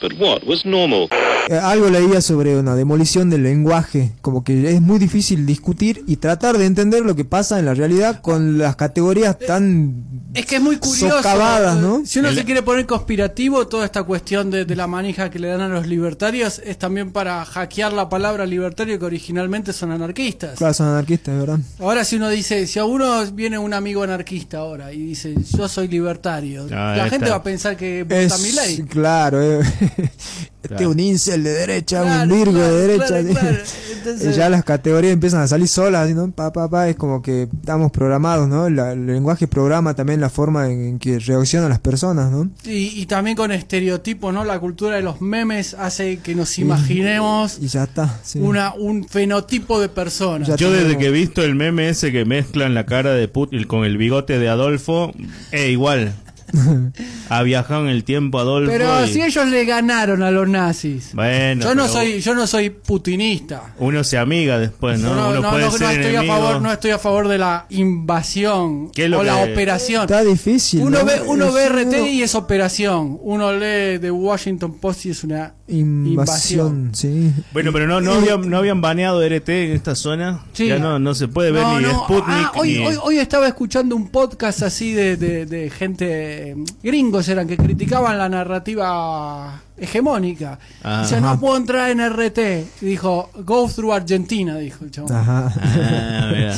[0.00, 1.08] But what was normal?
[1.48, 6.16] Eh, algo leía sobre una demolición del lenguaje, como que es muy difícil discutir y
[6.16, 10.56] tratar de entender lo que pasa en la realidad con las categorías tan Es que
[10.56, 11.16] es muy curioso.
[11.16, 12.02] socavadas, ¿no?
[12.04, 15.38] Si uno El- se quiere poner conspirativo, toda esta cuestión de, de la manija que
[15.38, 19.90] le dan a los libertarios es también para hackear la palabra libertario que originalmente son
[19.90, 20.58] anarquistas.
[20.58, 21.58] Claro, son anarquistas, verdad.
[21.80, 25.66] Ahora si uno dice, si a uno viene un amigo anarquista ahora y dice, yo
[25.66, 27.30] soy libertario, Ah, la gente está.
[27.30, 28.82] va a pensar que vota Es, mi ley.
[28.88, 29.60] claro, eh.
[30.62, 33.06] este es un incel de derecha, un Claro, virgo claro, de derecha.
[33.06, 33.56] claro, claro.
[33.98, 36.30] Entonces- ya las categorías empiezan a salir solas, ¿no?
[36.30, 38.68] Pa, pa, pa, es como que estamos programados, ¿no?
[38.70, 42.50] La- el lenguaje programa también la forma en, en que reaccionan las personas, ¿no?
[42.64, 44.44] Y, y también con estereotipos, ¿no?
[44.44, 48.18] La cultura de los memes hace que nos imaginemos Y ya está.
[48.22, 48.38] sí.
[48.40, 50.46] una un fenotipo de persona.
[50.56, 53.84] Yo desde que he visto el meme ese que mezclan la cara de Putin con
[53.84, 55.12] el bigote de Adolfo,
[55.52, 56.14] eh, igual.
[57.28, 58.70] ha viajado en el tiempo Adolfo.
[58.70, 61.10] Pero y- si ellos le ganaron a los nazis.
[61.14, 63.74] Bueno, yo no soy yo no soy putinista.
[63.78, 65.14] Uno se amiga después, ¿no?
[65.14, 66.34] No, uno no- puede no- ser no estoy a enemigo.
[66.34, 70.02] favor no estoy a favor de la invasión ¿Qué es lo o la que- operación.
[70.02, 70.80] Está difícil.
[70.80, 71.04] Uno ¿no?
[71.04, 73.18] ve uno Es ve RT y es operación.
[73.22, 77.30] Uno lee The Washington Post y es una Invasión, sí.
[77.52, 80.40] Bueno, pero no, no, habían, no habían baneado RT en esta zona.
[80.54, 80.66] Sí.
[80.66, 82.86] Ya no, no se puede ver No, ni no, Sputnik ah, hoy, ni...
[82.86, 87.56] hoy, hoy estaba escuchando un podcast así de, de- de gente eh, gringos eran que
[87.56, 90.58] criticaban la narrativa hegemónica.
[90.82, 91.02] Ah.
[91.02, 91.40] Dice, no Ajá.
[91.40, 92.38] puedo entrar en RT.
[92.82, 95.12] Y dijo, go through Argentina, dijo el chabón.
[95.14, 95.52] Ajá.
[95.60, 96.54] Ah, mira.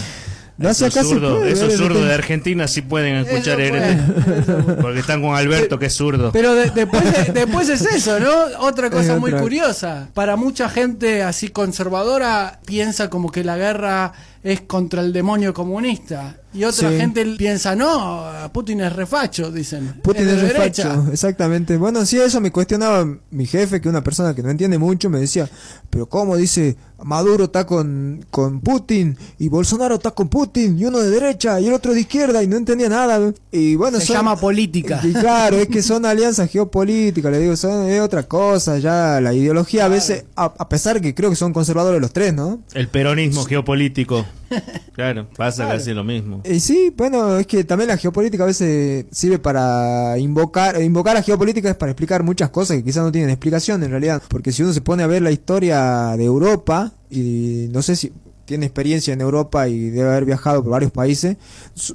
[0.58, 4.82] No, si esos zurdos, de Argentina sí pueden escuchar Eso RT.
[4.82, 6.32] Porque están con Alberto, que es zurdo.
[6.32, 8.30] Pero de- después, después es eso, ¿no?
[8.58, 9.40] Otra cosa Es muy otra.
[9.40, 10.08] curiosa.
[10.12, 14.12] Para mucha gente así conservadora piensa como que la guerra
[14.42, 16.36] es contra el demonio comunista.
[16.52, 16.96] Y otra Sí.
[16.96, 19.94] gente piensa, no, Putin es refacho, dicen.
[20.02, 20.88] Putin de es derecha.
[20.88, 21.76] refacho, exactamente.
[21.76, 25.20] Bueno, sí, eso me cuestionaba mi jefe, que una persona que no entiende mucho, me
[25.20, 25.48] decía,
[25.90, 30.98] pero ¿cómo dice Maduro está con, con Putin y Bolsonaro está con Putin y uno
[30.98, 33.32] de derecha y el otro de izquierda y no entendía nada?
[33.52, 35.00] Y bueno, Se son- llama política.
[35.04, 39.32] Y claro, es que son alianzas geopolíticas, le digo, son, es otra cosa, ya la
[39.32, 42.58] ideología a veces, a, a pesar que creo que son conservadores los tres, ¿no?
[42.74, 44.26] El peronismo geopolítico.
[44.92, 45.78] Claro, pasa Claro.
[45.78, 46.42] casi lo mismo.
[46.44, 51.22] Y sí, bueno, es que también la geopolítica a veces sirve para invocar, invocar la
[51.22, 54.62] geopolítica es para explicar muchas cosas que quizás no tienen explicación en realidad, porque si
[54.62, 58.12] uno se pone a ver la historia de Europa y no sé si
[58.50, 61.36] tiene experiencia en Europa y debe haber viajado por varios países,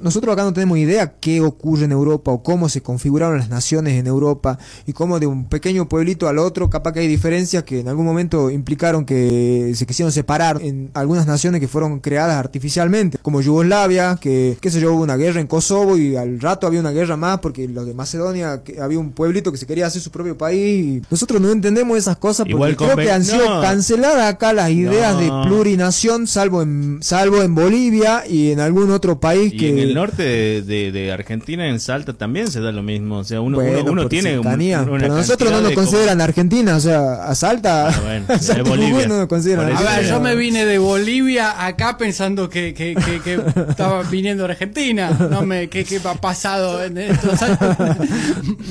[0.00, 3.92] nosotros acá no tenemos idea qué ocurre en Europa o cómo se configuraron las naciones
[4.00, 7.80] en Europa y cómo de un pequeño pueblito al otro capaz que hay diferencias que
[7.80, 13.18] en algún momento implicaron que se quisieron separar en algunas naciones que fueron creadas artificialmente,
[13.20, 16.80] como Yugoslavia, que qué sé yo, hubo una guerra en Kosovo y al rato había
[16.80, 20.00] una guerra más porque los de Macedonia, que había un pueblito que se quería hacer
[20.00, 21.02] su propio país.
[21.02, 23.60] y Nosotros no entendemos esas cosas porque Igual creo que han sido no.
[23.60, 25.20] canceladas acá las ideas No.
[25.20, 29.70] de plurinación, salvo en, salvo en Bolivia y en algún otro país Y que...
[29.70, 33.18] en el norte de, de- de Argentina, en Salta, también se da lo mismo.
[33.18, 36.20] O sea, uno, Bueno, uno, tiene un- cercanía, una pero nosotros no nos de consideran
[36.20, 38.94] Argentina, o sea, a Salta, Ah, bueno, a Salta es Bolivia.
[38.94, 42.94] Jujuy no nos consideran A ver, yo me vine de Bolivia acá pensando que, que,
[42.94, 45.10] que, que estaba viniendo de Argentina.
[45.10, 47.58] No me, ¿qué, qué ha pasado en estos años?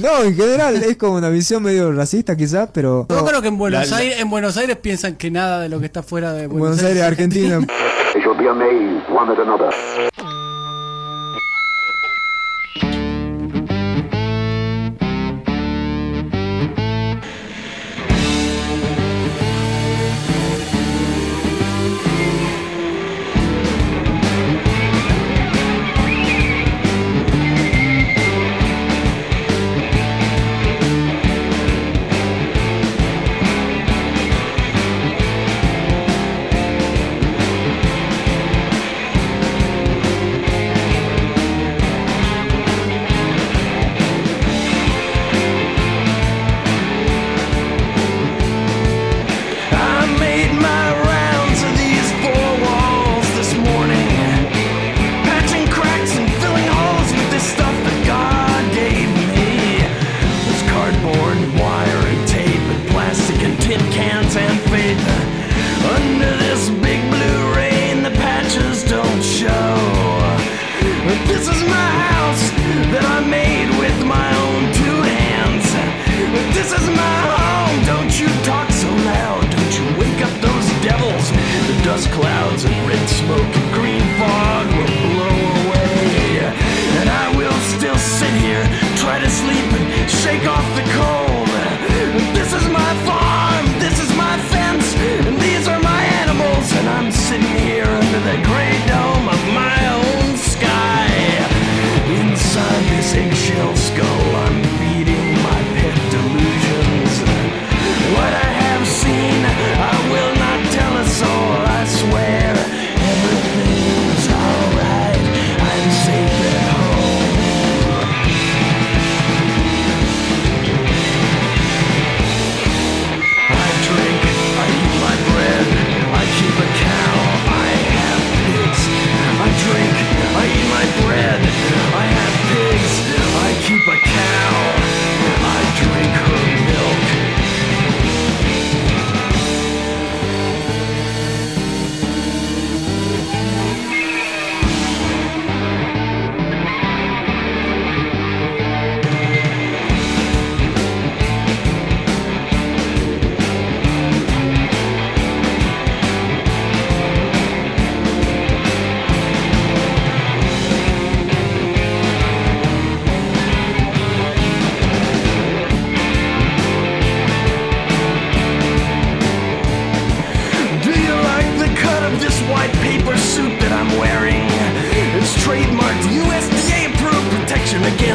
[0.01, 3.07] No, en general es como una visión medio racista quizás, pero...
[3.09, 5.69] Yo creo que en Buenos La- la- Aires, en Buenos Aires piensan que nada de
[5.69, 7.59] lo que está fuera de Buenos, Buenos Aires, Argentina.
[7.67, 10.35] They shall be amazed one at another.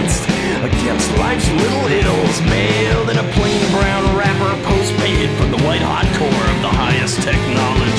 [0.00, 2.40] Protection against life's little ills.
[2.42, 7.22] Mailed in a plain brown wrapper, postpaid from the white hot core of the highest
[7.22, 7.89] technology.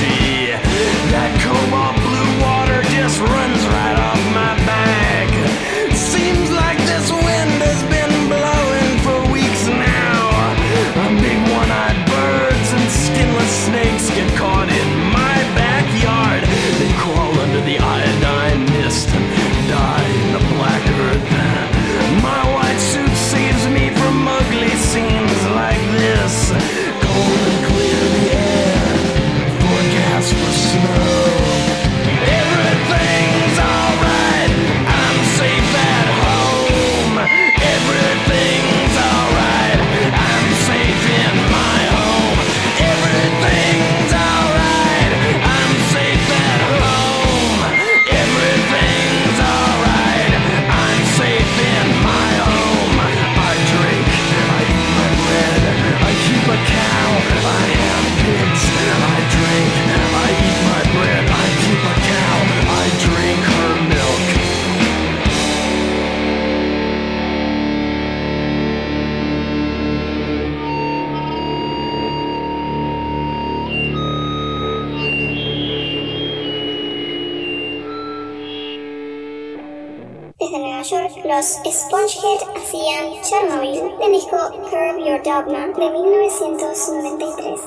[81.87, 84.37] Spongehead hacían Chernobyl del disco
[84.69, 87.59] Curb Your Dogma de 1993.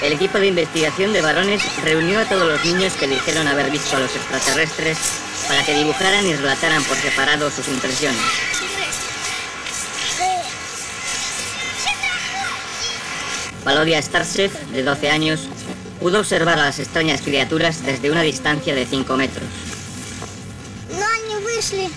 [0.00, 3.94] El equipo de investigación de varones reunió a todos los niños que dijeron haber visto
[3.94, 4.98] a los extraterrestres
[5.48, 8.22] para que dibujaran y relataran por separado sus impresiones.
[13.64, 15.48] Valodia Starchef, de 12 años,
[15.99, 19.47] pudo observar a las extrañas criaturas desde una distancia de 5 metros.
[20.89, 21.89] Но они вышли.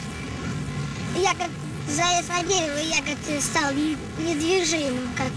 [1.23, 1.51] Я как
[1.89, 5.29] залез на дерево, я как стал недвижимым, как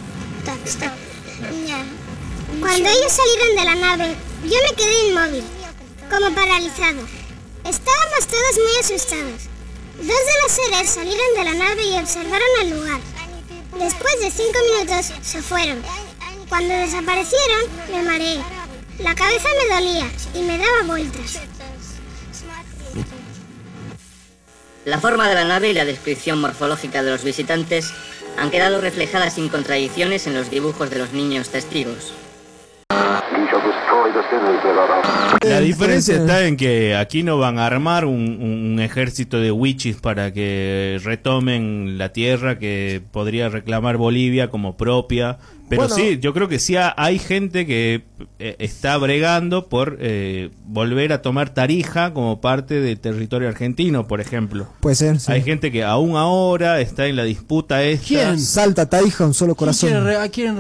[0.46, 0.94] так стал.
[1.40, 1.78] У меня
[2.60, 5.44] Cuando ellos salieron de la nave, yo me quedé inmóvil,
[6.10, 7.02] como paralizado.
[7.64, 9.42] Estábamos todos muy asustados.
[9.98, 13.02] Dos de los seres salieron de la nave y observaron el lugar.
[13.78, 15.84] Después de cinco minutos se fueron.
[16.53, 18.37] cuando desaparecieron, me mareé.
[18.99, 21.41] La cabeza me dolía y me daba vueltas.
[24.85, 27.95] La forma de la nave y la descripción morfológica de los visitantes
[28.37, 32.13] han quedado reflejadas sin contradicciones en los dibujos de los niños testigos.
[35.47, 39.97] La diferencia está en que aquí no van a armar un, un ejército de witches
[39.97, 45.39] para que retomen la tierra que podría reclamar Bolivia como propia.
[45.77, 45.95] Pero Bueno.
[45.97, 48.03] sí, yo creo que sí ha- hay gente que
[48.39, 54.21] eh, está bregando por eh, volver a tomar Tarija como parte del territorio argentino, por
[54.21, 54.67] ejemplo.
[54.81, 55.33] Puede ser, sí.
[55.33, 58.37] Hay gente que aún ahora está en la disputa esta.
[58.39, 59.91] Salta Tarija, un solo corazón.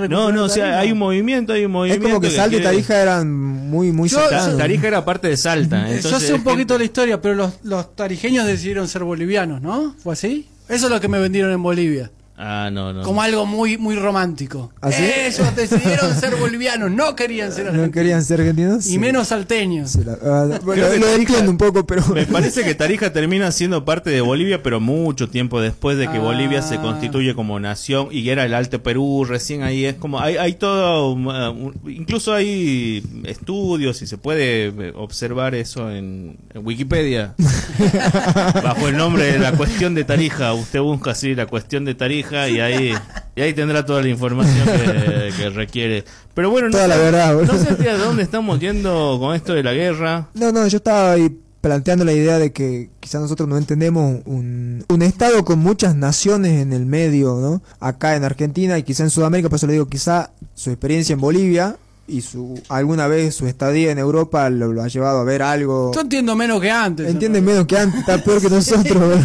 [0.08, 2.08] No, no, o sea, hay un movimiento, hay un Es movimiento.
[2.08, 4.56] como que Salta y Tarija eran muy, muy Yo- cercanos.
[4.56, 5.88] Tarija era parte de Salta.
[6.00, 9.94] Yo sé un poquito la historia, pero los, los tarijeños decidieron ser bolivianos, ¿no?
[10.02, 10.48] ¿Fue así?
[10.68, 12.10] Eso es lo que me vendieron en Bolivia.
[12.44, 13.02] Ah, no, no.
[13.04, 14.72] Como algo muy, muy romántico.
[14.82, 14.90] ¿Ah?
[14.90, 17.94] Ellos decidieron ser bolivianos, no querían ser ¿No argentinos.
[17.94, 18.86] querían ser argentinos?
[18.88, 19.96] Y menos salteños.
[20.24, 22.04] Ah, bueno, Creo que lo Tarija- entiendo un poco, pero.
[22.08, 26.16] Me parece que Tarija termina siendo parte de Bolivia, pero mucho tiempo después de que
[26.16, 26.20] Ah.
[26.20, 30.36] Bolivia se constituye como nación y era el Alto Perú, recién ahí es como, hay,
[30.36, 36.66] hay todo, um, uh, incluso hay estudios y se puede eh, observar eso en, en
[36.66, 37.34] Wikipedia,
[38.64, 42.31] bajo el nombre de la cuestión de Tarija, usted busca así la cuestión de Tarija
[42.32, 42.94] y ahí,
[43.36, 46.04] y ahí tendrá toda la información que, que requiere.
[46.34, 49.52] Pero bueno, no Toda la sé, verdad, no sé hacia dónde estamos yendo con esto
[49.54, 50.28] de la guerra.
[50.34, 54.84] No, no, yo estaba ahí planteando la idea de que quizás nosotros no entendemos un,
[54.88, 57.62] un estado con muchas naciones en el medio, ¿no?
[57.78, 61.20] Acá en Argentina y quizá en Sudamérica, por eso le digo, quizá su experiencia en
[61.20, 61.76] Bolivia
[62.08, 65.92] y su alguna vez su estadía en Europa lo, lo ha llevado a ver algo.
[65.94, 67.08] Yo entiendo menos que antes.
[67.08, 69.20] Entienden menos que antes, está peor que nosotros.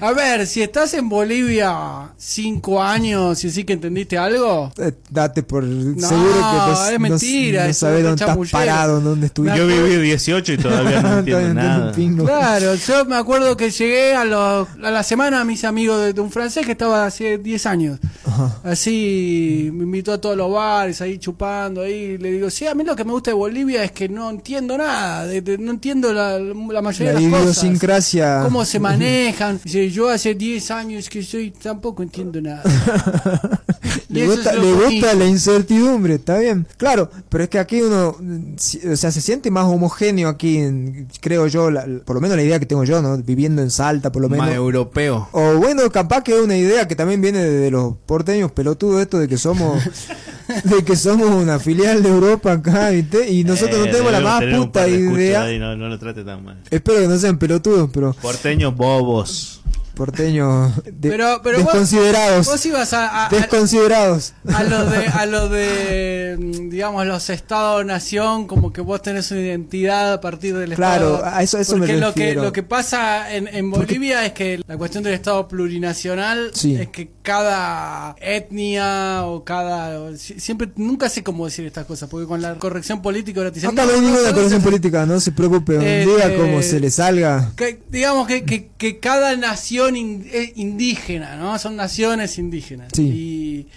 [0.00, 4.70] A ver, si estás en Bolivia cinco años y sí que entendiste algo.
[4.78, 9.00] Eh, Date por seguro que no, es mentira, no, no eso, sabes dónde estás parado,
[9.00, 9.58] dónde estuviste.
[9.58, 11.92] Yo viví 18 y todavía no entiendo Todavía nada.
[11.92, 12.24] pingo.
[12.26, 16.12] Claro, yo me acuerdo que llegué a, los- a la semana a mis amigos de,
[16.12, 17.98] de un francés que estaba hace 10 años.
[18.44, 18.60] Ajá.
[18.64, 22.84] Así me invitó a todos los bares, ahí chupando, ahí le digo, sí, a mí
[22.84, 26.12] lo que me gusta de Bolivia es que no entiendo nada, de- de- no entiendo
[26.12, 27.62] la, la mayoría La de las cosas.
[27.64, 28.40] idiosincrasia.
[28.44, 29.60] Cómo se manejan.
[29.64, 32.62] Dice, yo hace 10 años que soy, tampoco entiendo nada.
[34.20, 36.66] Le gusta, le gusta la incertidumbre, está bien.
[36.76, 41.46] Claro, pero es que aquí uno, o sea, se siente más homogéneo aquí, en- creo
[41.46, 43.16] yo, la- por lo menos la idea que tengo yo, ¿no?
[43.18, 44.46] Viviendo en Salta, por lo menos.
[44.46, 45.28] Más europeo.
[45.32, 49.18] O bueno, capaz que es una idea que también viene de, los porteños pelotudos esto
[49.18, 49.82] de que somos
[50.64, 53.28] de que somos una filial de Europa acá ¿viste?
[53.30, 55.42] y nosotros no Eh, tenemos la más puta idea.
[55.42, 56.62] ahí, no, no lo trate tan mal.
[56.70, 59.60] Espero que no sean pelotudos, pero Porteños bobos.
[59.96, 62.46] Porteños de- Pero, pero vos- desconsiderados.
[62.46, 64.34] Vos, ibas a, a- a- desconsiderados.
[64.54, 66.36] a lo de a lo de
[66.70, 71.34] digamos los estados nación como que vos tenés una identidad a partir del Claro, estado
[71.34, 72.42] a eso- eso me porque lo que refiero.
[72.44, 76.76] lo que pasa en, en Bolivia es que la cuestión del estado plurinacional Sí.
[76.76, 82.40] es que cada etnia o cada siempre nunca sé cómo decir estas cosas porque con
[82.40, 85.06] la corrección política ahora te dicen, Acá no hay ninguna no, no, corrección no, política,
[85.06, 87.52] no se preocupe, un Eh, día eh, como se le salga.
[87.56, 90.24] que, digamos que, que, que cada nación in-
[90.54, 91.58] indígena, ¿no?
[91.58, 92.90] Son naciones indígenas.
[92.94, 93.02] Sí.
[93.02, 93.68] Y,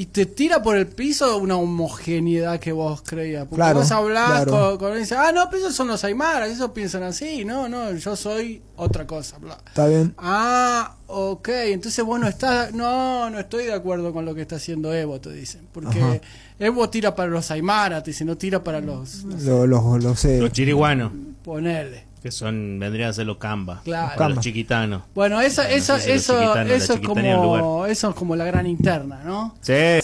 [0.00, 3.42] y te tira por el piso una homogeneidad que vos creías.
[3.42, 4.78] Porque Claro, vos hablás claro.
[4.78, 7.44] con, con dice, ah, no, pero esos son los aymaras, esos piensan así.
[7.44, 9.36] No, no, yo soy otra cosa.
[9.36, 9.58] bla.
[9.66, 10.14] Está bien.
[10.16, 14.56] Ah, ok, entonces vos no estás, no, no estoy de acuerdo con lo que está
[14.56, 15.68] haciendo Evo, te dicen.
[15.70, 16.18] Porque Ajá.
[16.58, 20.40] Evo tira para los aymaras, te dice, no tira para los, Lo, lo, lo sé.
[20.40, 21.12] Los chiriguanos,
[21.44, 22.06] ponerle.
[22.22, 23.80] Que son vendrían a ser los camba.
[23.84, 24.28] Claro.
[24.28, 25.02] Los chiquitanos.
[25.14, 28.36] Bueno, eso, Bueno, eso, no sé si los eso, eso es como, eso es como
[28.36, 29.54] la gran interna, ¿no?
[29.60, 30.00] Sí.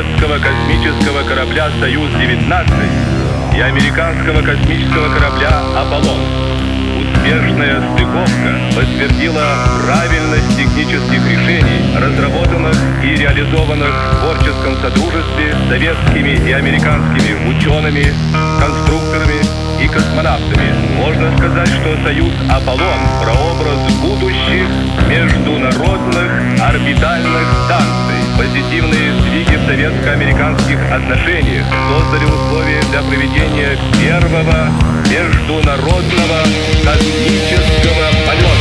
[0.00, 6.20] Советского космического корабля «Союз-19» и американского космического корабля «Аполлон».
[7.00, 9.44] Успешная стыковка подтвердила
[9.84, 18.06] правильность технических решений, разработанных и реализованных в творческом содружестве советскими и американскими учеными,
[18.58, 19.40] конструкторами
[19.82, 20.96] и космонавтами.
[20.96, 24.66] Можно сказать, что союз «Аполлон»– прообраз будущих
[25.08, 28.09] международных орбитальных станций.
[28.40, 34.70] Позитивные сдвиги в советско-американских отношениях создали условия для проведения первого
[35.10, 36.40] международного
[36.82, 38.59] космического полета.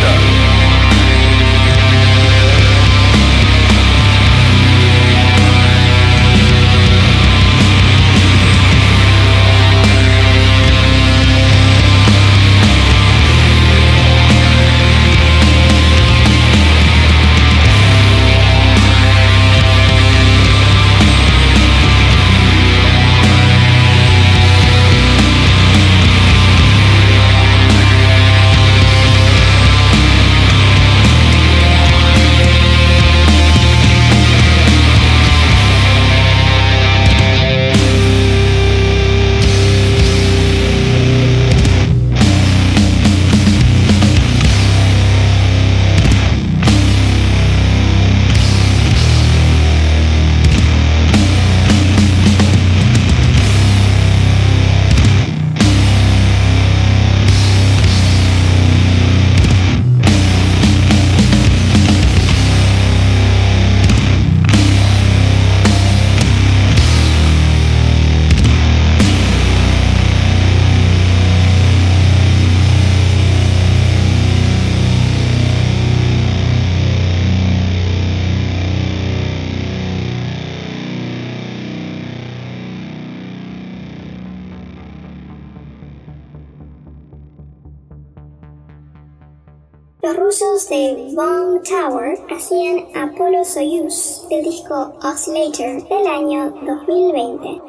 [90.01, 97.61] Los rusos de Bomb Tower hacían Apollo Soyuz del disco Oscillator del año 2020.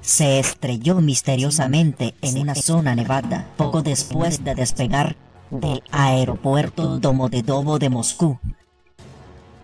[0.00, 5.16] Se estrelló misteriosamente en una zona nevada poco después de despegar
[5.50, 8.38] del aeropuerto Domodedovo de Moscú.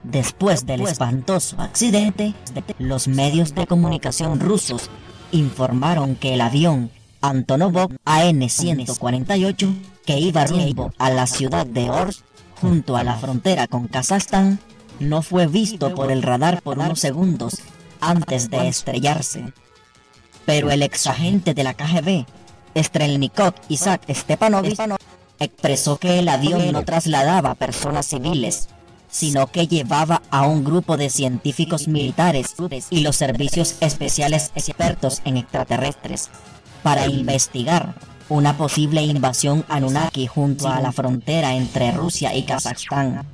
[0.03, 2.35] Después del espantoso accidente,
[2.81, 4.91] los medios de comunicación rusos
[5.31, 6.91] informaron que el avión
[7.21, 12.25] Antonovov AN-148, que iba rumbo a la ciudad de Orsk,
[12.61, 14.59] junto a la frontera con Kazajstán,
[14.99, 17.61] no fue visto por el radar por unos segundos
[18.01, 19.53] antes de estrellarse.
[20.45, 22.25] Pero el exagente de la KGB,
[22.77, 24.79] Strelnikov Isaac Stepanovich,
[25.39, 28.69] expresó que el avión no trasladaba personas civiles,
[29.11, 32.55] sino que llevaba a un grupo de científicos militares
[32.91, 36.31] y los servicios especiales expertos en extraterrestres
[36.83, 37.95] para investigar
[38.29, 43.27] una posible invasión Anunnaki junto a la frontera entre Rusia y Kazajstán.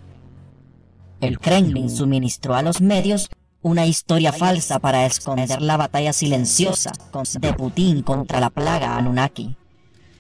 [1.21, 3.31] El Kremlin suministró a los medios
[3.63, 6.93] una historia falsa para esconder la batalla silenciosa
[7.41, 9.57] de Putin contra la plaga Anunnaki.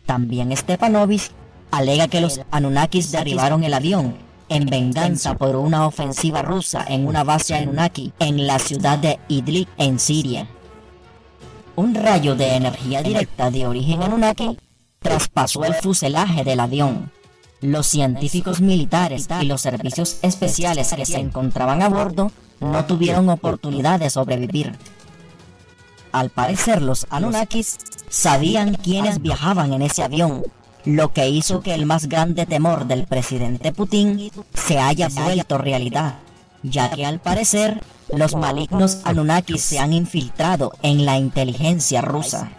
[0.06, 1.30] También Stepanovich
[1.70, 4.14] alega que los Anunnakis derribaron el avión
[4.48, 9.66] en venganza por una ofensiva rusa en una base Anunnaki en la ciudad de Idlib
[9.78, 10.46] en Siria.
[11.74, 14.58] Un rayo de energía directa de origen Anunnaki
[14.98, 17.10] traspasó el fuselaje del avión.
[17.62, 24.00] Los científicos militares y los servicios especiales que se encontraban a bordo no tuvieron oportunidad
[24.00, 24.76] de sobrevivir.
[26.12, 30.42] Al parecer los Anunnakis sabían quiénes viajaban en ese avión,
[30.84, 36.16] lo que hizo que el más grande temor del presidente Putin se haya vuelto realidad,
[36.62, 37.82] ya que al parecer
[38.18, 42.50] los malignos Anunnakis se han infiltrado en la inteligencia rusa.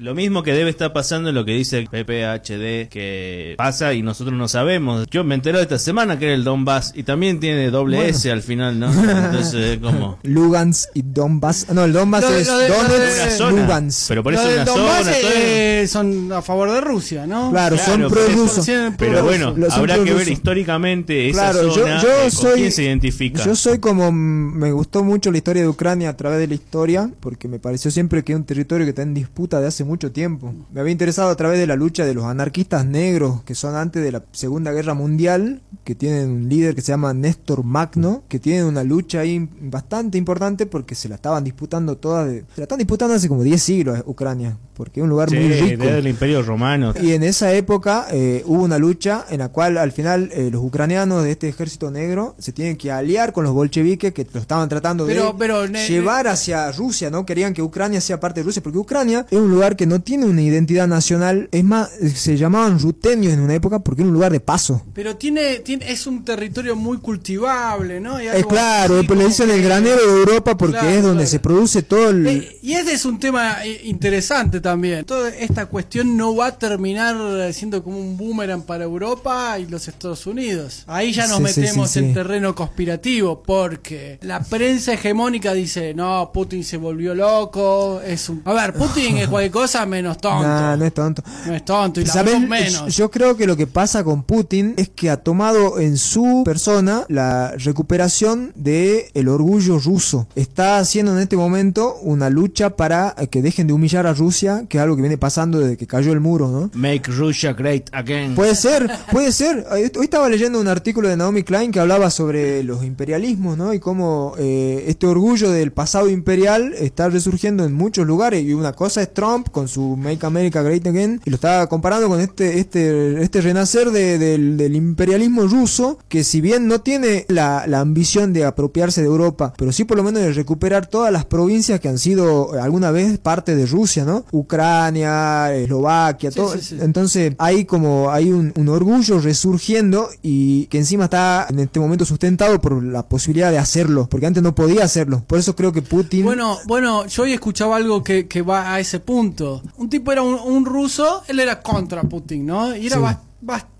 [0.00, 4.02] Lo mismo que debe estar pasando en lo que dice el PPHD que pasa y
[4.02, 5.06] nosotros no sabemos.
[5.10, 8.10] Yo me enteré esta semana que era el Donbass y también tiene doble Bueno.
[8.10, 8.92] S al final, ¿no?
[8.92, 11.66] Entonces, como Lugansk y Donbass.
[11.72, 13.50] No, el Donbass Lo es lo de-.
[13.50, 14.08] Lugansk.
[14.08, 17.50] Pero por eso una Donbass, zona, eh, son a favor de Rusia, ¿no?
[17.50, 18.64] Claro, son prorrusos.
[18.66, 22.60] pero- Pero bueno, habrá que ver históricamente esa Claro, yo, zona, yo eh, con soy.
[22.60, 23.44] quién se identifica.
[23.44, 24.12] Yo soy como.
[24.12, 27.58] mm, Me gustó mucho la historia de Ucrania a través de la historia, porque me
[27.58, 30.54] pareció siempre que es un territorio que está en disputa de hace mucho tiempo.
[30.72, 34.02] Me había interesado a través de la lucha de los anarquistas negros, que son antes
[34.02, 38.38] de la Segunda Guerra Mundial, que tienen un líder que se llama Néstor Magno, que
[38.38, 42.28] tienen una lucha ahí bastante importante porque se la estaban disputando todas.
[42.28, 45.30] de- se la están disputando hace como 10 siglos, eh, Ucrania, porque es un lugar
[45.30, 45.82] Sí, muy rico.
[45.84, 46.92] desde el Imperio Romano.
[47.00, 50.62] Y en esa época eh, hubo una lucha en la cual al final eh, los
[50.62, 54.68] ucranianos de este ejército negro se tienen que aliar con los bolcheviques que lo estaban
[54.68, 57.24] tratando Pero- de pero, llevar hacia Rusia, ¿no?
[57.24, 60.26] Querían que Ucrania sea parte de Rusia, porque Ucrania es un lugar que no tiene
[60.26, 61.48] una identidad nacional.
[61.52, 64.82] Es más, se llamaban rutenios en una época porque era un lugar de paso.
[64.92, 68.18] Pero tiene, tiene es un territorio muy cultivable, ¿no?
[68.18, 71.30] Es claro, pues le dicen el granero de Europa porque Claro, es donde claro.
[71.30, 72.26] se produce todo el...
[72.26, 75.04] Eh, Y ese es un tema eh, interesante también.
[75.06, 77.16] Toda esta cuestión no va a terminar
[77.54, 80.82] siendo como un boomerang para Europa y los Estados Unidos.
[80.88, 82.14] Ahí ya nos Sí, metemos sí, en sí.
[82.14, 88.00] terreno conspirativo porque la prensa hegemónica dice, no, Putin se volvió loco.
[88.04, 88.42] Es un...
[88.44, 90.46] A ver, Putin es cualquier cosa menos tonto.
[90.46, 91.22] Nah, no es tonto.
[91.46, 92.34] No es tonto y la ¿Sabes?
[92.34, 92.96] voz menos.
[92.96, 97.04] Yo creo que lo que pasa con Putin es que ha tomado en su persona
[97.08, 100.26] la recuperación de el orgullo ruso.
[100.34, 104.78] Está haciendo en este momento una lucha para que dejen de humillar a Rusia, que
[104.78, 106.70] es algo que viene pasando desde que cayó el muro, ¿no?
[106.74, 108.34] Make Russia great again.
[108.34, 109.66] Puede ser, puede ser.
[109.70, 113.74] Hoy estaba leyendo un artículo de Naomi Klein que hablaba sobre los imperialismos, ¿no?
[113.74, 118.42] Y cómo eh, este orgullo del pasado imperial está resurgiendo en muchos lugares.
[118.44, 121.20] Y una cosa es Trump con su Make America Great Again.
[121.24, 126.24] Y lo estaba comparando con este, este, este renacer de- del, del imperialismo ruso, que
[126.24, 130.02] si bien no tiene la, la ambición de apropiarse de Europa, pero sí por lo
[130.04, 134.24] menos de recuperar todas las provincias que han sido alguna vez parte de Rusia, ¿no?
[134.32, 136.54] Ucrania, Eslovaquia, todo.
[136.54, 136.78] sí, sí.
[136.80, 142.04] Entonces hay como hay un, un orgullo resurgiendo y que encima está en este momento
[142.04, 145.24] sustentado por la posibilidad de hacerlo, porque antes no podía hacerlo.
[145.26, 146.24] Por eso creo que Putin...
[146.24, 149.47] Bueno, bueno, yo hoy escuchaba algo que, que va a ese punto.
[149.76, 152.74] Un tipo era un, un ruso, él era contra Putin, ¿no?
[152.76, 153.02] Y era Sí.
[153.02, 153.18] bas-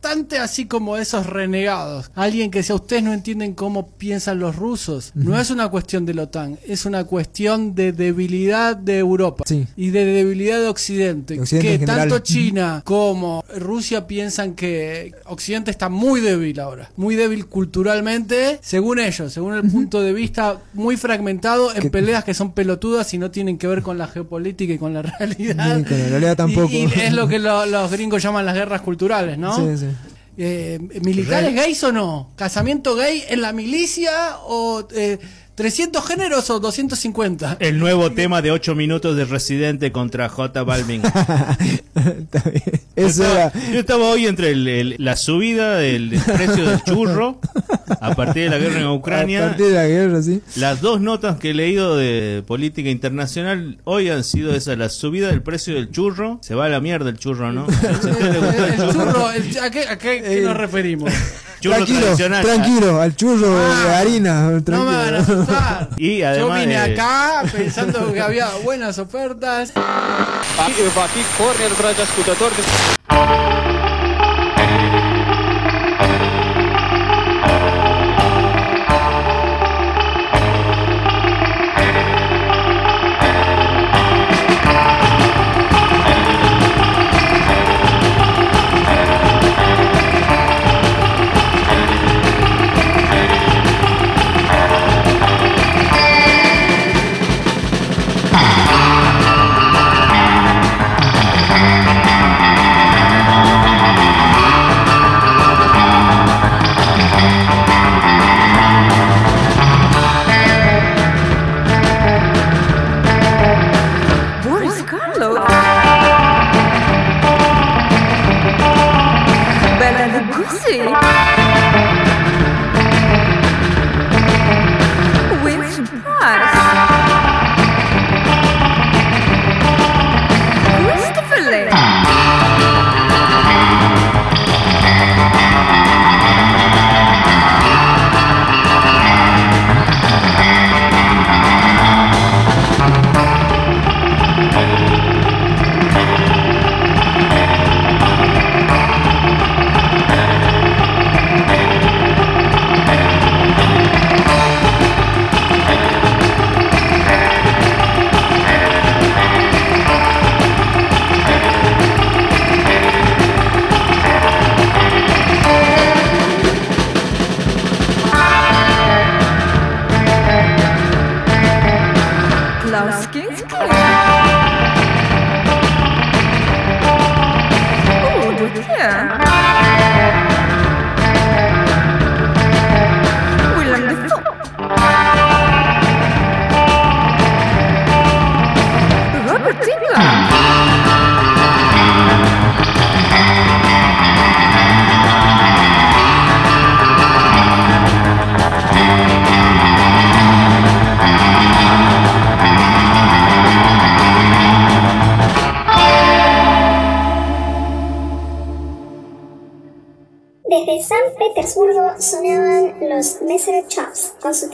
[0.03, 2.11] bastante así como esos renegados.
[2.15, 6.07] Alguien que si a ustedes no entienden cómo piensan los rusos, no es una cuestión
[6.07, 9.67] de la OTAN, es una cuestión de debilidad de Europa Sí.
[9.77, 11.35] y de debilidad de Occidente.
[11.35, 17.17] De Occidente que tanto China como Rusia piensan que Occidente está muy débil ahora, muy
[17.17, 22.53] débil culturalmente, según ellos, según el punto de vista muy fragmentado en peleas que son
[22.53, 25.77] pelotudas y no tienen que ver con la geopolítica y con la realidad.
[25.79, 26.69] Ni con la realidad tampoco.
[26.71, 29.55] Y, y es lo que lo- los gringos llaman las guerras culturales, ¿no?
[29.57, 29.87] Sí, sí.
[30.41, 32.33] Eh, ¿Militares Re- gays o no?
[32.37, 35.19] ¿Casamiento gay en la milicia o eh,
[35.59, 37.57] 300 géneros o 250?
[37.59, 41.03] El nuevo tema de 8 minutos de Residente contra J Balvin.
[42.95, 46.81] Eso yo, era- estaba, yo estaba hoy entre el- el- la subida del, precio del
[46.85, 47.41] churro
[48.01, 49.41] a partir de la guerra en A Ucrania.
[49.49, 50.41] partir de la guerra, sí.
[50.55, 55.27] Las dos notas que he leído de política internacional hoy han sido esas, la subida
[55.27, 57.67] del precio del churro, se va a la mierda el churro, ¿no?
[57.69, 60.41] Si a usted le gusta el El churro, churro, el- ¿a qué, a qué- qué
[60.43, 61.13] nos referimos?
[61.61, 62.45] Churro tranquilo, tradicional.
[62.45, 64.43] tranquilo, al churro de harina.
[64.51, 64.91] No Tranquilo.
[64.91, 65.89] me van a asustar.
[65.97, 69.73] Y Yo además vine de- acá pensando que había buenas ofertas.
[73.09, 73.58] Corner,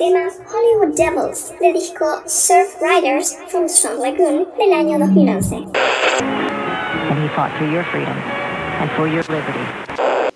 [0.05, 4.98] Chops con su tema Hollywood Devils del disco Surf Riders from Strong Lagoon del año
[4.98, 5.57] 2011.
[7.11, 8.16] and he fought for your freedom
[8.80, 9.61] and for your liberty.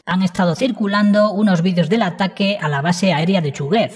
[0.07, 3.93] Han estado circulando unos vídeos del ataque a la base aérea de Chuguev,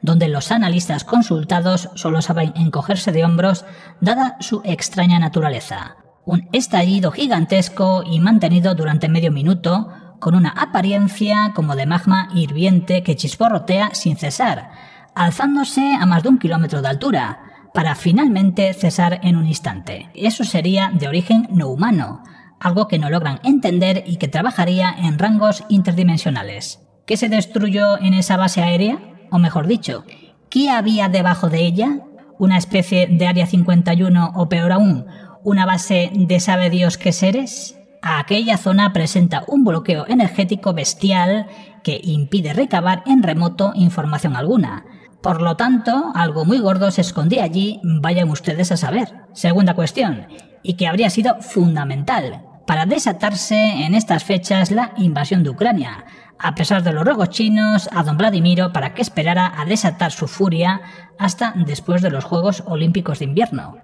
[0.00, 3.64] donde los analistas consultados solo saben encogerse de hombros
[4.00, 5.96] dada su extraña naturaleza.
[6.24, 13.02] Un estallido gigantesco y mantenido durante medio minuto, con una apariencia como de magma hirviente
[13.02, 14.70] que chisporrotea sin cesar,
[15.14, 17.40] alzándose a más de un kilómetro de altura,
[17.74, 20.10] para finalmente cesar en un instante.
[20.14, 22.22] Eso sería de origen no humano,
[22.60, 26.80] algo que no logran entender y que trabajaría en rangos interdimensionales.
[27.06, 28.98] ¿Qué se destruyó en esa base aérea?
[29.30, 30.04] O mejor dicho,
[30.50, 32.00] ¿qué había debajo de ella?
[32.38, 35.06] ¿Una especie de Área 51 o peor aún,
[35.42, 37.76] una base de sabe Dios qué seres?
[38.02, 41.46] Aquella zona presenta un bloqueo energético bestial
[41.82, 44.84] que impide recabar en remoto información alguna.
[45.22, 49.08] Por lo tanto, algo muy gordo se escondía allí, vayan ustedes a saber.
[49.32, 50.26] Segunda cuestión,
[50.64, 56.04] y que habría sido fundamental para desatarse en estas fechas la invasión de Ucrania,
[56.38, 60.26] a pesar de los ruegos chinos a don Vladimiro para que esperara a desatar su
[60.26, 60.80] furia
[61.18, 63.76] hasta después de los Juegos Olímpicos de Invierno.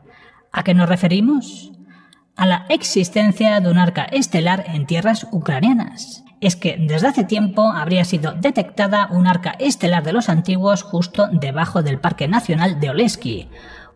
[0.50, 1.70] ¿A qué nos referimos?
[2.34, 6.24] A la existencia de un arca estelar en tierras ucranianas.
[6.40, 11.28] Es que desde hace tiempo habría sido detectada un arca estelar de los antiguos justo
[11.32, 13.48] debajo del Parque Nacional de Oleski,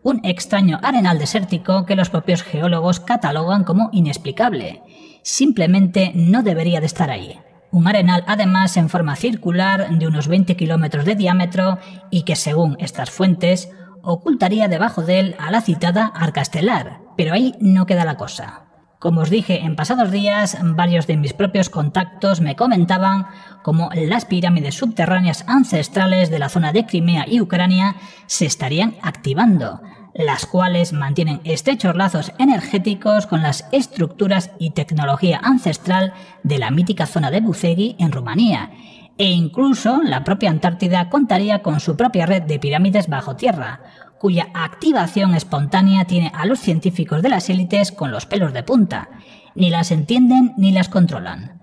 [0.03, 4.81] un extraño arenal desértico que los propios geólogos catalogan como inexplicable.
[5.21, 7.39] Simplemente no debería de estar ahí.
[7.71, 11.79] Un arenal además en forma circular de unos 20 kilómetros de diámetro
[12.11, 13.71] y que según estas fuentes
[14.01, 16.99] ocultaría debajo de él a la citada arca estelar.
[17.15, 18.72] Pero ahí no queda la cosa.
[19.03, 23.27] Como os dije en pasados días, varios de mis propios contactos me comentaban
[23.61, 27.97] cómo las pirámides subterráneas ancestrales de la zona de Crimea y Ucrania
[28.27, 29.81] se estarían activando,
[30.13, 37.05] las cuales mantienen estrechos lazos energéticos con las estructuras y tecnología ancestral de la mítica
[37.05, 38.71] zona de Bucegi en Rumanía,
[39.17, 43.81] e incluso la propia Antártida contaría con su propia red de pirámides bajo tierra,
[44.23, 49.09] cuya activación espontánea tiene a los científicos de las élites con los pelos de punta.
[49.53, 51.59] Ni las entienden ni las controlan.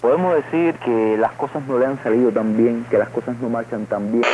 [0.00, 3.48] Podemos decir que las cosas no le han salido tan bien, que las cosas no
[3.48, 4.24] marchan tan bien.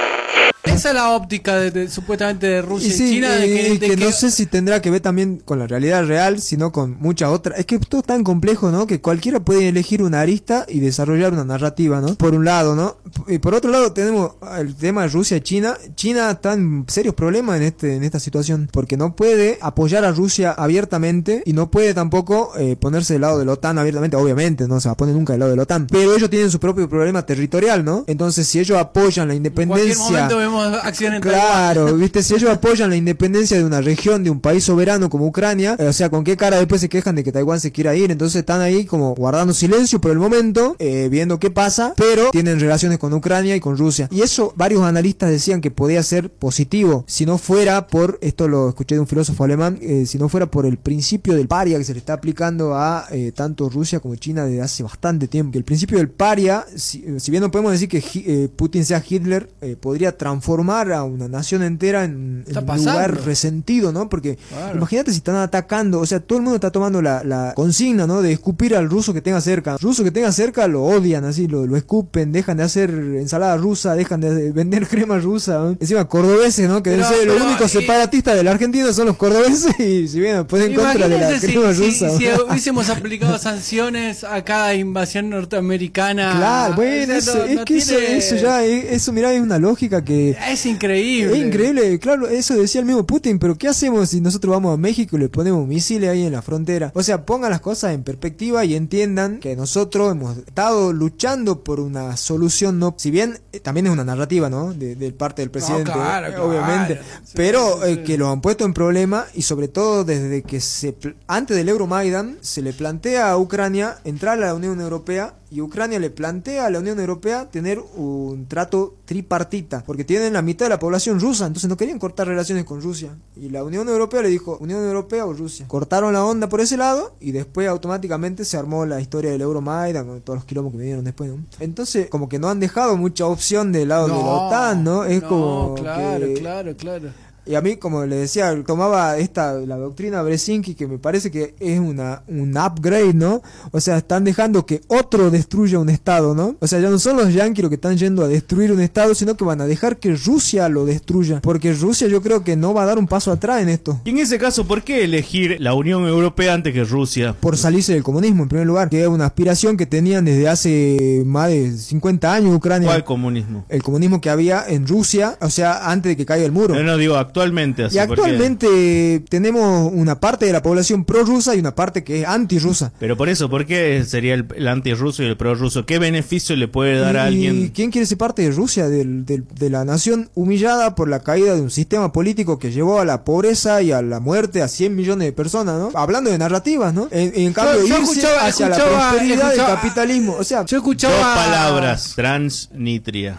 [0.65, 3.31] Esa es la óptica de, de- supuestamente de Rusia y, sí, China.
[3.31, 5.59] de y- que, y de que que- no sé si tendrá que ver también con
[5.59, 7.59] la realidad real, sino con muchas otras.
[7.59, 8.87] Es que todo es tan complejo, ¿no?
[8.87, 12.15] Que cualquiera puede elegir una arista y desarrollar una narrativa, ¿no?
[12.15, 12.97] Por un lado, ¿no?
[13.27, 15.77] Y por otro lado tenemos el tema de Rusia y China.
[15.97, 20.13] China está en serios problemas en este en esta situación porque no puede apoyar a
[20.13, 24.69] Rusia abiertamente y no puede tampoco eh, ponerse del lado de la OTAN abiertamente, obviamente,
[24.69, 25.89] no se va a poner nunca del lado de la OTAN.
[25.91, 28.05] Pero ellos tienen su propio problema territorial, ¿no?
[28.07, 32.91] Entonces, si ellos apoyan la en independencia momento acción en Claro, viste, si ellos apoyan
[32.91, 36.25] la independencia de una región, de un país soberano como Ucrania, eh, o sea, ¿con
[36.25, 38.11] qué cara después se quejan de que Taiwán se quiera ir?
[38.11, 42.61] Entonces están ahí como guardando silencio por el momento, eh, viendo qué pasa, pero tienen
[42.61, 44.09] relaciones con Ucrania y con Rusia.
[44.11, 48.69] Y eso varios analistas decían que podía ser positivo, si no fuera por, esto lo
[48.69, 51.85] escuché de un filósofo alemán, eh, si no fuera por el principio del paria que
[51.85, 55.53] se le está aplicando a eh, tanto Rusia como China desde hace bastante tiempo.
[55.53, 59.49] Que el principio del paria, si, si bien no podemos decir que Putin sea Hitler,
[59.81, 62.93] podría transformar a una nación entera en, un pasando.
[62.93, 64.09] lugar resentido, ¿no?
[64.09, 64.77] Porque Claro.
[64.79, 68.23] imagínate si están atacando, o sea, todo el mundo está tomando la, la consigna, ¿no?
[68.23, 69.77] De escupir al ruso que tenga cerca.
[69.81, 73.95] ruso que tenga cerca lo odian, así, lo, lo escupen, dejan de hacer ensalada rusa,
[73.95, 75.59] dejan de vender crema rusa.
[75.59, 75.77] ¿no?
[75.81, 76.83] Encima, cordobeses, ¿no?
[76.83, 80.21] Que Pero- deben ser los únicos separatistas de la Argentina son los cordobeses y si
[80.21, 82.11] bien pueden en contra de la si, crema si- rusa.
[82.19, 82.45] si ¿no?
[82.51, 86.35] hubiésemos aplicado sanciones a cada invasión norteamericana.
[86.37, 89.33] Claro, bueno, O sea, eso, no- es que eso, tiene- eso ya, es- eso mirá,
[89.33, 90.32] es una lógica que...
[90.49, 91.33] Es increíble.
[91.33, 94.77] Es increíble, claro, eso decía el mismo Putin, pero ¿qué hacemos si nosotros vamos a
[94.77, 96.93] México y le ponemos misiles ahí en la frontera?
[96.95, 101.81] O sea, pongan las cosas en perspectiva y entiendan que nosotros hemos estado luchando por
[101.81, 104.73] una solución, no, si bien eh, también es una narrativa, ¿no?
[104.73, 106.49] De, de parte del presidente, claro, claro.
[106.49, 107.01] obviamente,
[107.35, 110.95] pero eh, que lo han puesto en problema y sobre todo desde que se,
[111.27, 115.99] antes del Euromaidan, se le plantea a Ucrania entrar a la Unión Europea y Ucrania
[115.99, 120.71] le plantea a la Unión Europea tener un trato tripartita, porque tienen la mitad de
[120.71, 123.11] la población rusa, entonces no querían cortar relaciones con Rusia.
[123.37, 125.67] Y la Unión Europea le dijo, Unión Europea o Rusia.
[125.69, 130.07] Cortaron la onda por ese lado y después automáticamente se armó la historia del Euromaidan
[130.07, 131.31] con todos los quilombos que vinieron después.
[131.31, 131.45] ¿no?
[131.61, 135.05] Entonces, como que no han dejado mucha opción del lado de la OTAN, ¿no?
[135.05, 137.09] Es no, como Claro, que- claro, claro.
[137.45, 141.55] Y a mí, como le decía, tomaba esta la doctrina Bresinski que me parece que
[141.59, 143.43] es una un upgrade, ¿no?
[143.71, 146.57] O sea, están dejando que otro destruya un estado, ¿no?
[146.61, 149.15] O sea, ya no son los yanquis los que están yendo a destruir un estado,
[149.15, 152.75] sino que van a dejar que Rusia lo destruya, porque Rusia yo creo que no
[152.75, 154.01] va a dar un paso atrás en esto.
[154.05, 157.35] Y en ese caso, ¿por qué elegir la Unión Europea antes que Rusia?
[157.39, 161.23] Por salirse del comunismo en primer lugar, que es una aspiración que tenían desde hace
[161.27, 162.89] más de 50 años Ucrania.
[162.89, 163.65] ¿Cuál comunismo?
[163.69, 166.75] El comunismo que había en Rusia, o sea, antes de que caiga el muro.
[166.75, 167.85] No, no digo actualmente.
[167.85, 172.27] Así, Y actualmente tenemos una parte de la población prorrusa y una parte que es
[172.29, 172.93] antirrusa.
[172.99, 175.87] Pero por eso, ¿por qué sería el, el antirruso y el prorruso?
[175.87, 177.69] ¿Qué beneficio le puede dar a ¿Y alguien?
[177.75, 181.71] quién quiere ser parte de Rusia, de la nación humillada por la caída de un
[181.71, 185.33] sistema político que llevó a la pobreza y a la muerte a 100 millones de
[185.33, 185.91] personas, ¿no?
[185.95, 187.09] Hablando de narrativas, ¿no?
[187.11, 190.37] En, en cambio, yo irse escuchaba- hacia escuchaba- la prosperidad escuchaba- del capitalismo.
[190.39, 191.35] O sea, Yo Dos escuchaba.
[191.35, 192.13] palabras.
[192.15, 193.39] Transnitria.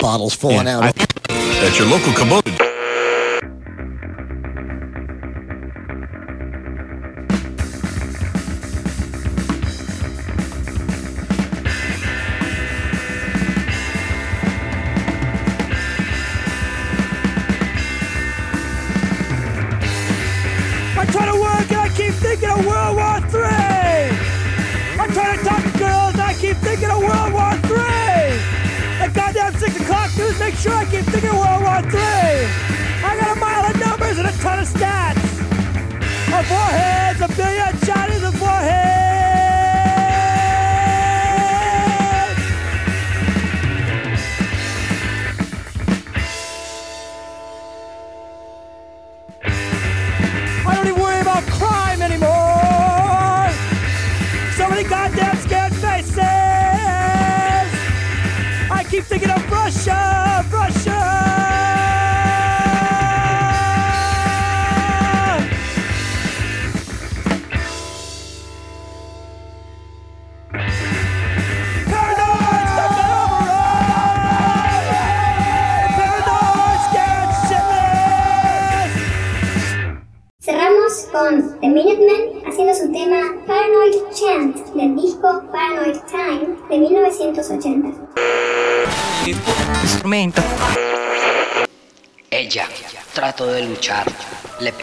[0.00, 1.05] Bottles falling out.
[1.62, 2.65] At your local Kubota.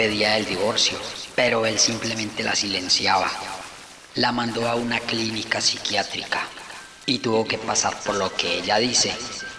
[0.04, 0.99] Pedía el divorcio,
[1.34, 3.32] pero él simplemente la silenciaba.
[4.16, 6.45] La mandó a una clínica psiquiátrica
[7.06, 9.16] y tuvo que pasar por lo que ella dice,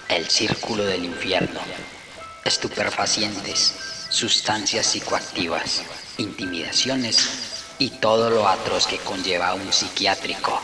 [0.07, 1.61] el círculo del infierno.
[2.45, 3.73] Estupefacientes,
[4.11, 5.81] sustancias psicoactivas,
[6.19, 7.27] intimidaciones
[7.79, 10.61] y todo lo atroz que conlleva un psiquiátrico.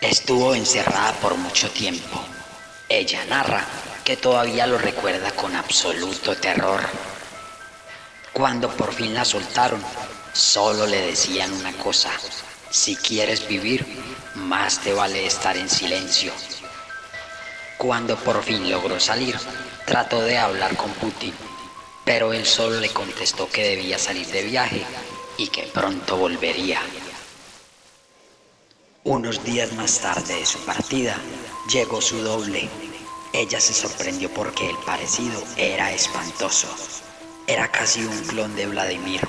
[0.00, 2.18] Estuvo encerrada por mucho tiempo.
[2.88, 3.66] Ella narra
[4.04, 6.80] que todavía lo recuerda con absoluto terror.
[8.32, 9.82] Cuando por fin la soltaron,
[10.32, 12.10] solo le decían una cosa.
[12.70, 13.86] Si quieres vivir,
[14.34, 16.32] más te vale estar en silencio.
[17.78, 19.38] Cuando por fin logró salir,
[19.86, 21.32] trató de hablar con Putin,
[22.04, 24.84] pero él solo le contestó que debía salir de viaje
[25.38, 26.80] y que pronto volvería.
[29.04, 31.16] Unos días más tarde de su partida,
[31.70, 32.68] llegó su doble.
[33.34, 36.68] Ella se sorprendió porque el parecido era espantoso.
[37.48, 39.20] Era casi un clon de Vladimir,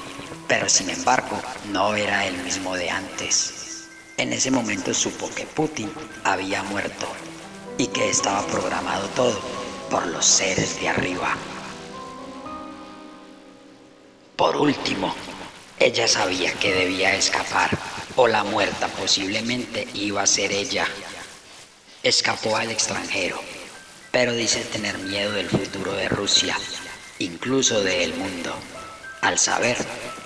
[0.48, 1.42] pero sin embargo
[1.72, 3.88] no era el mismo de antes.
[4.18, 5.92] En ese momento supo que Putin
[6.24, 7.08] había muerto
[7.80, 9.40] y que estaba programado todo
[9.90, 11.36] por los seres de arriba.
[14.36, 15.16] Por último,
[15.80, 17.76] ella sabía que debía escapar
[18.16, 20.88] o la muerta posiblemente iba a ser ella.
[22.04, 23.42] Escapó al extranjero,
[24.16, 26.58] pero dice tener miedo del futuro de Rusia,
[27.20, 28.56] incluso del mundo,
[29.20, 29.76] al saber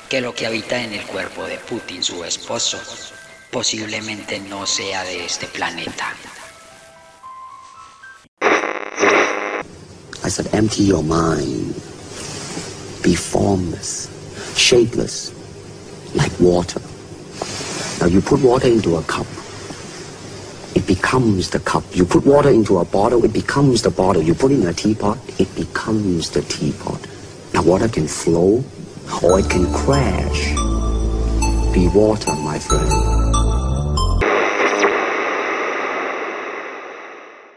[0.07, 2.77] que lo que habita en el cuerpo de Putin, su esposo,
[3.49, 6.13] posiblemente no sea de este planeta.
[10.23, 11.73] I said, empty your mind.
[13.01, 14.07] Be formless,
[14.55, 15.33] shapeless,
[16.13, 16.79] like water.
[17.99, 19.25] Now you put water into a cup,
[20.89, 21.83] becomes the cup.
[21.93, 24.23] You put water into a bottle, it becomes the bottle.
[24.23, 26.99] You put it in a teapot, it becomes the teapot.
[27.53, 28.63] Now water can flow
[29.21, 30.49] or it can crash.
[31.75, 33.38] Be water, my friend.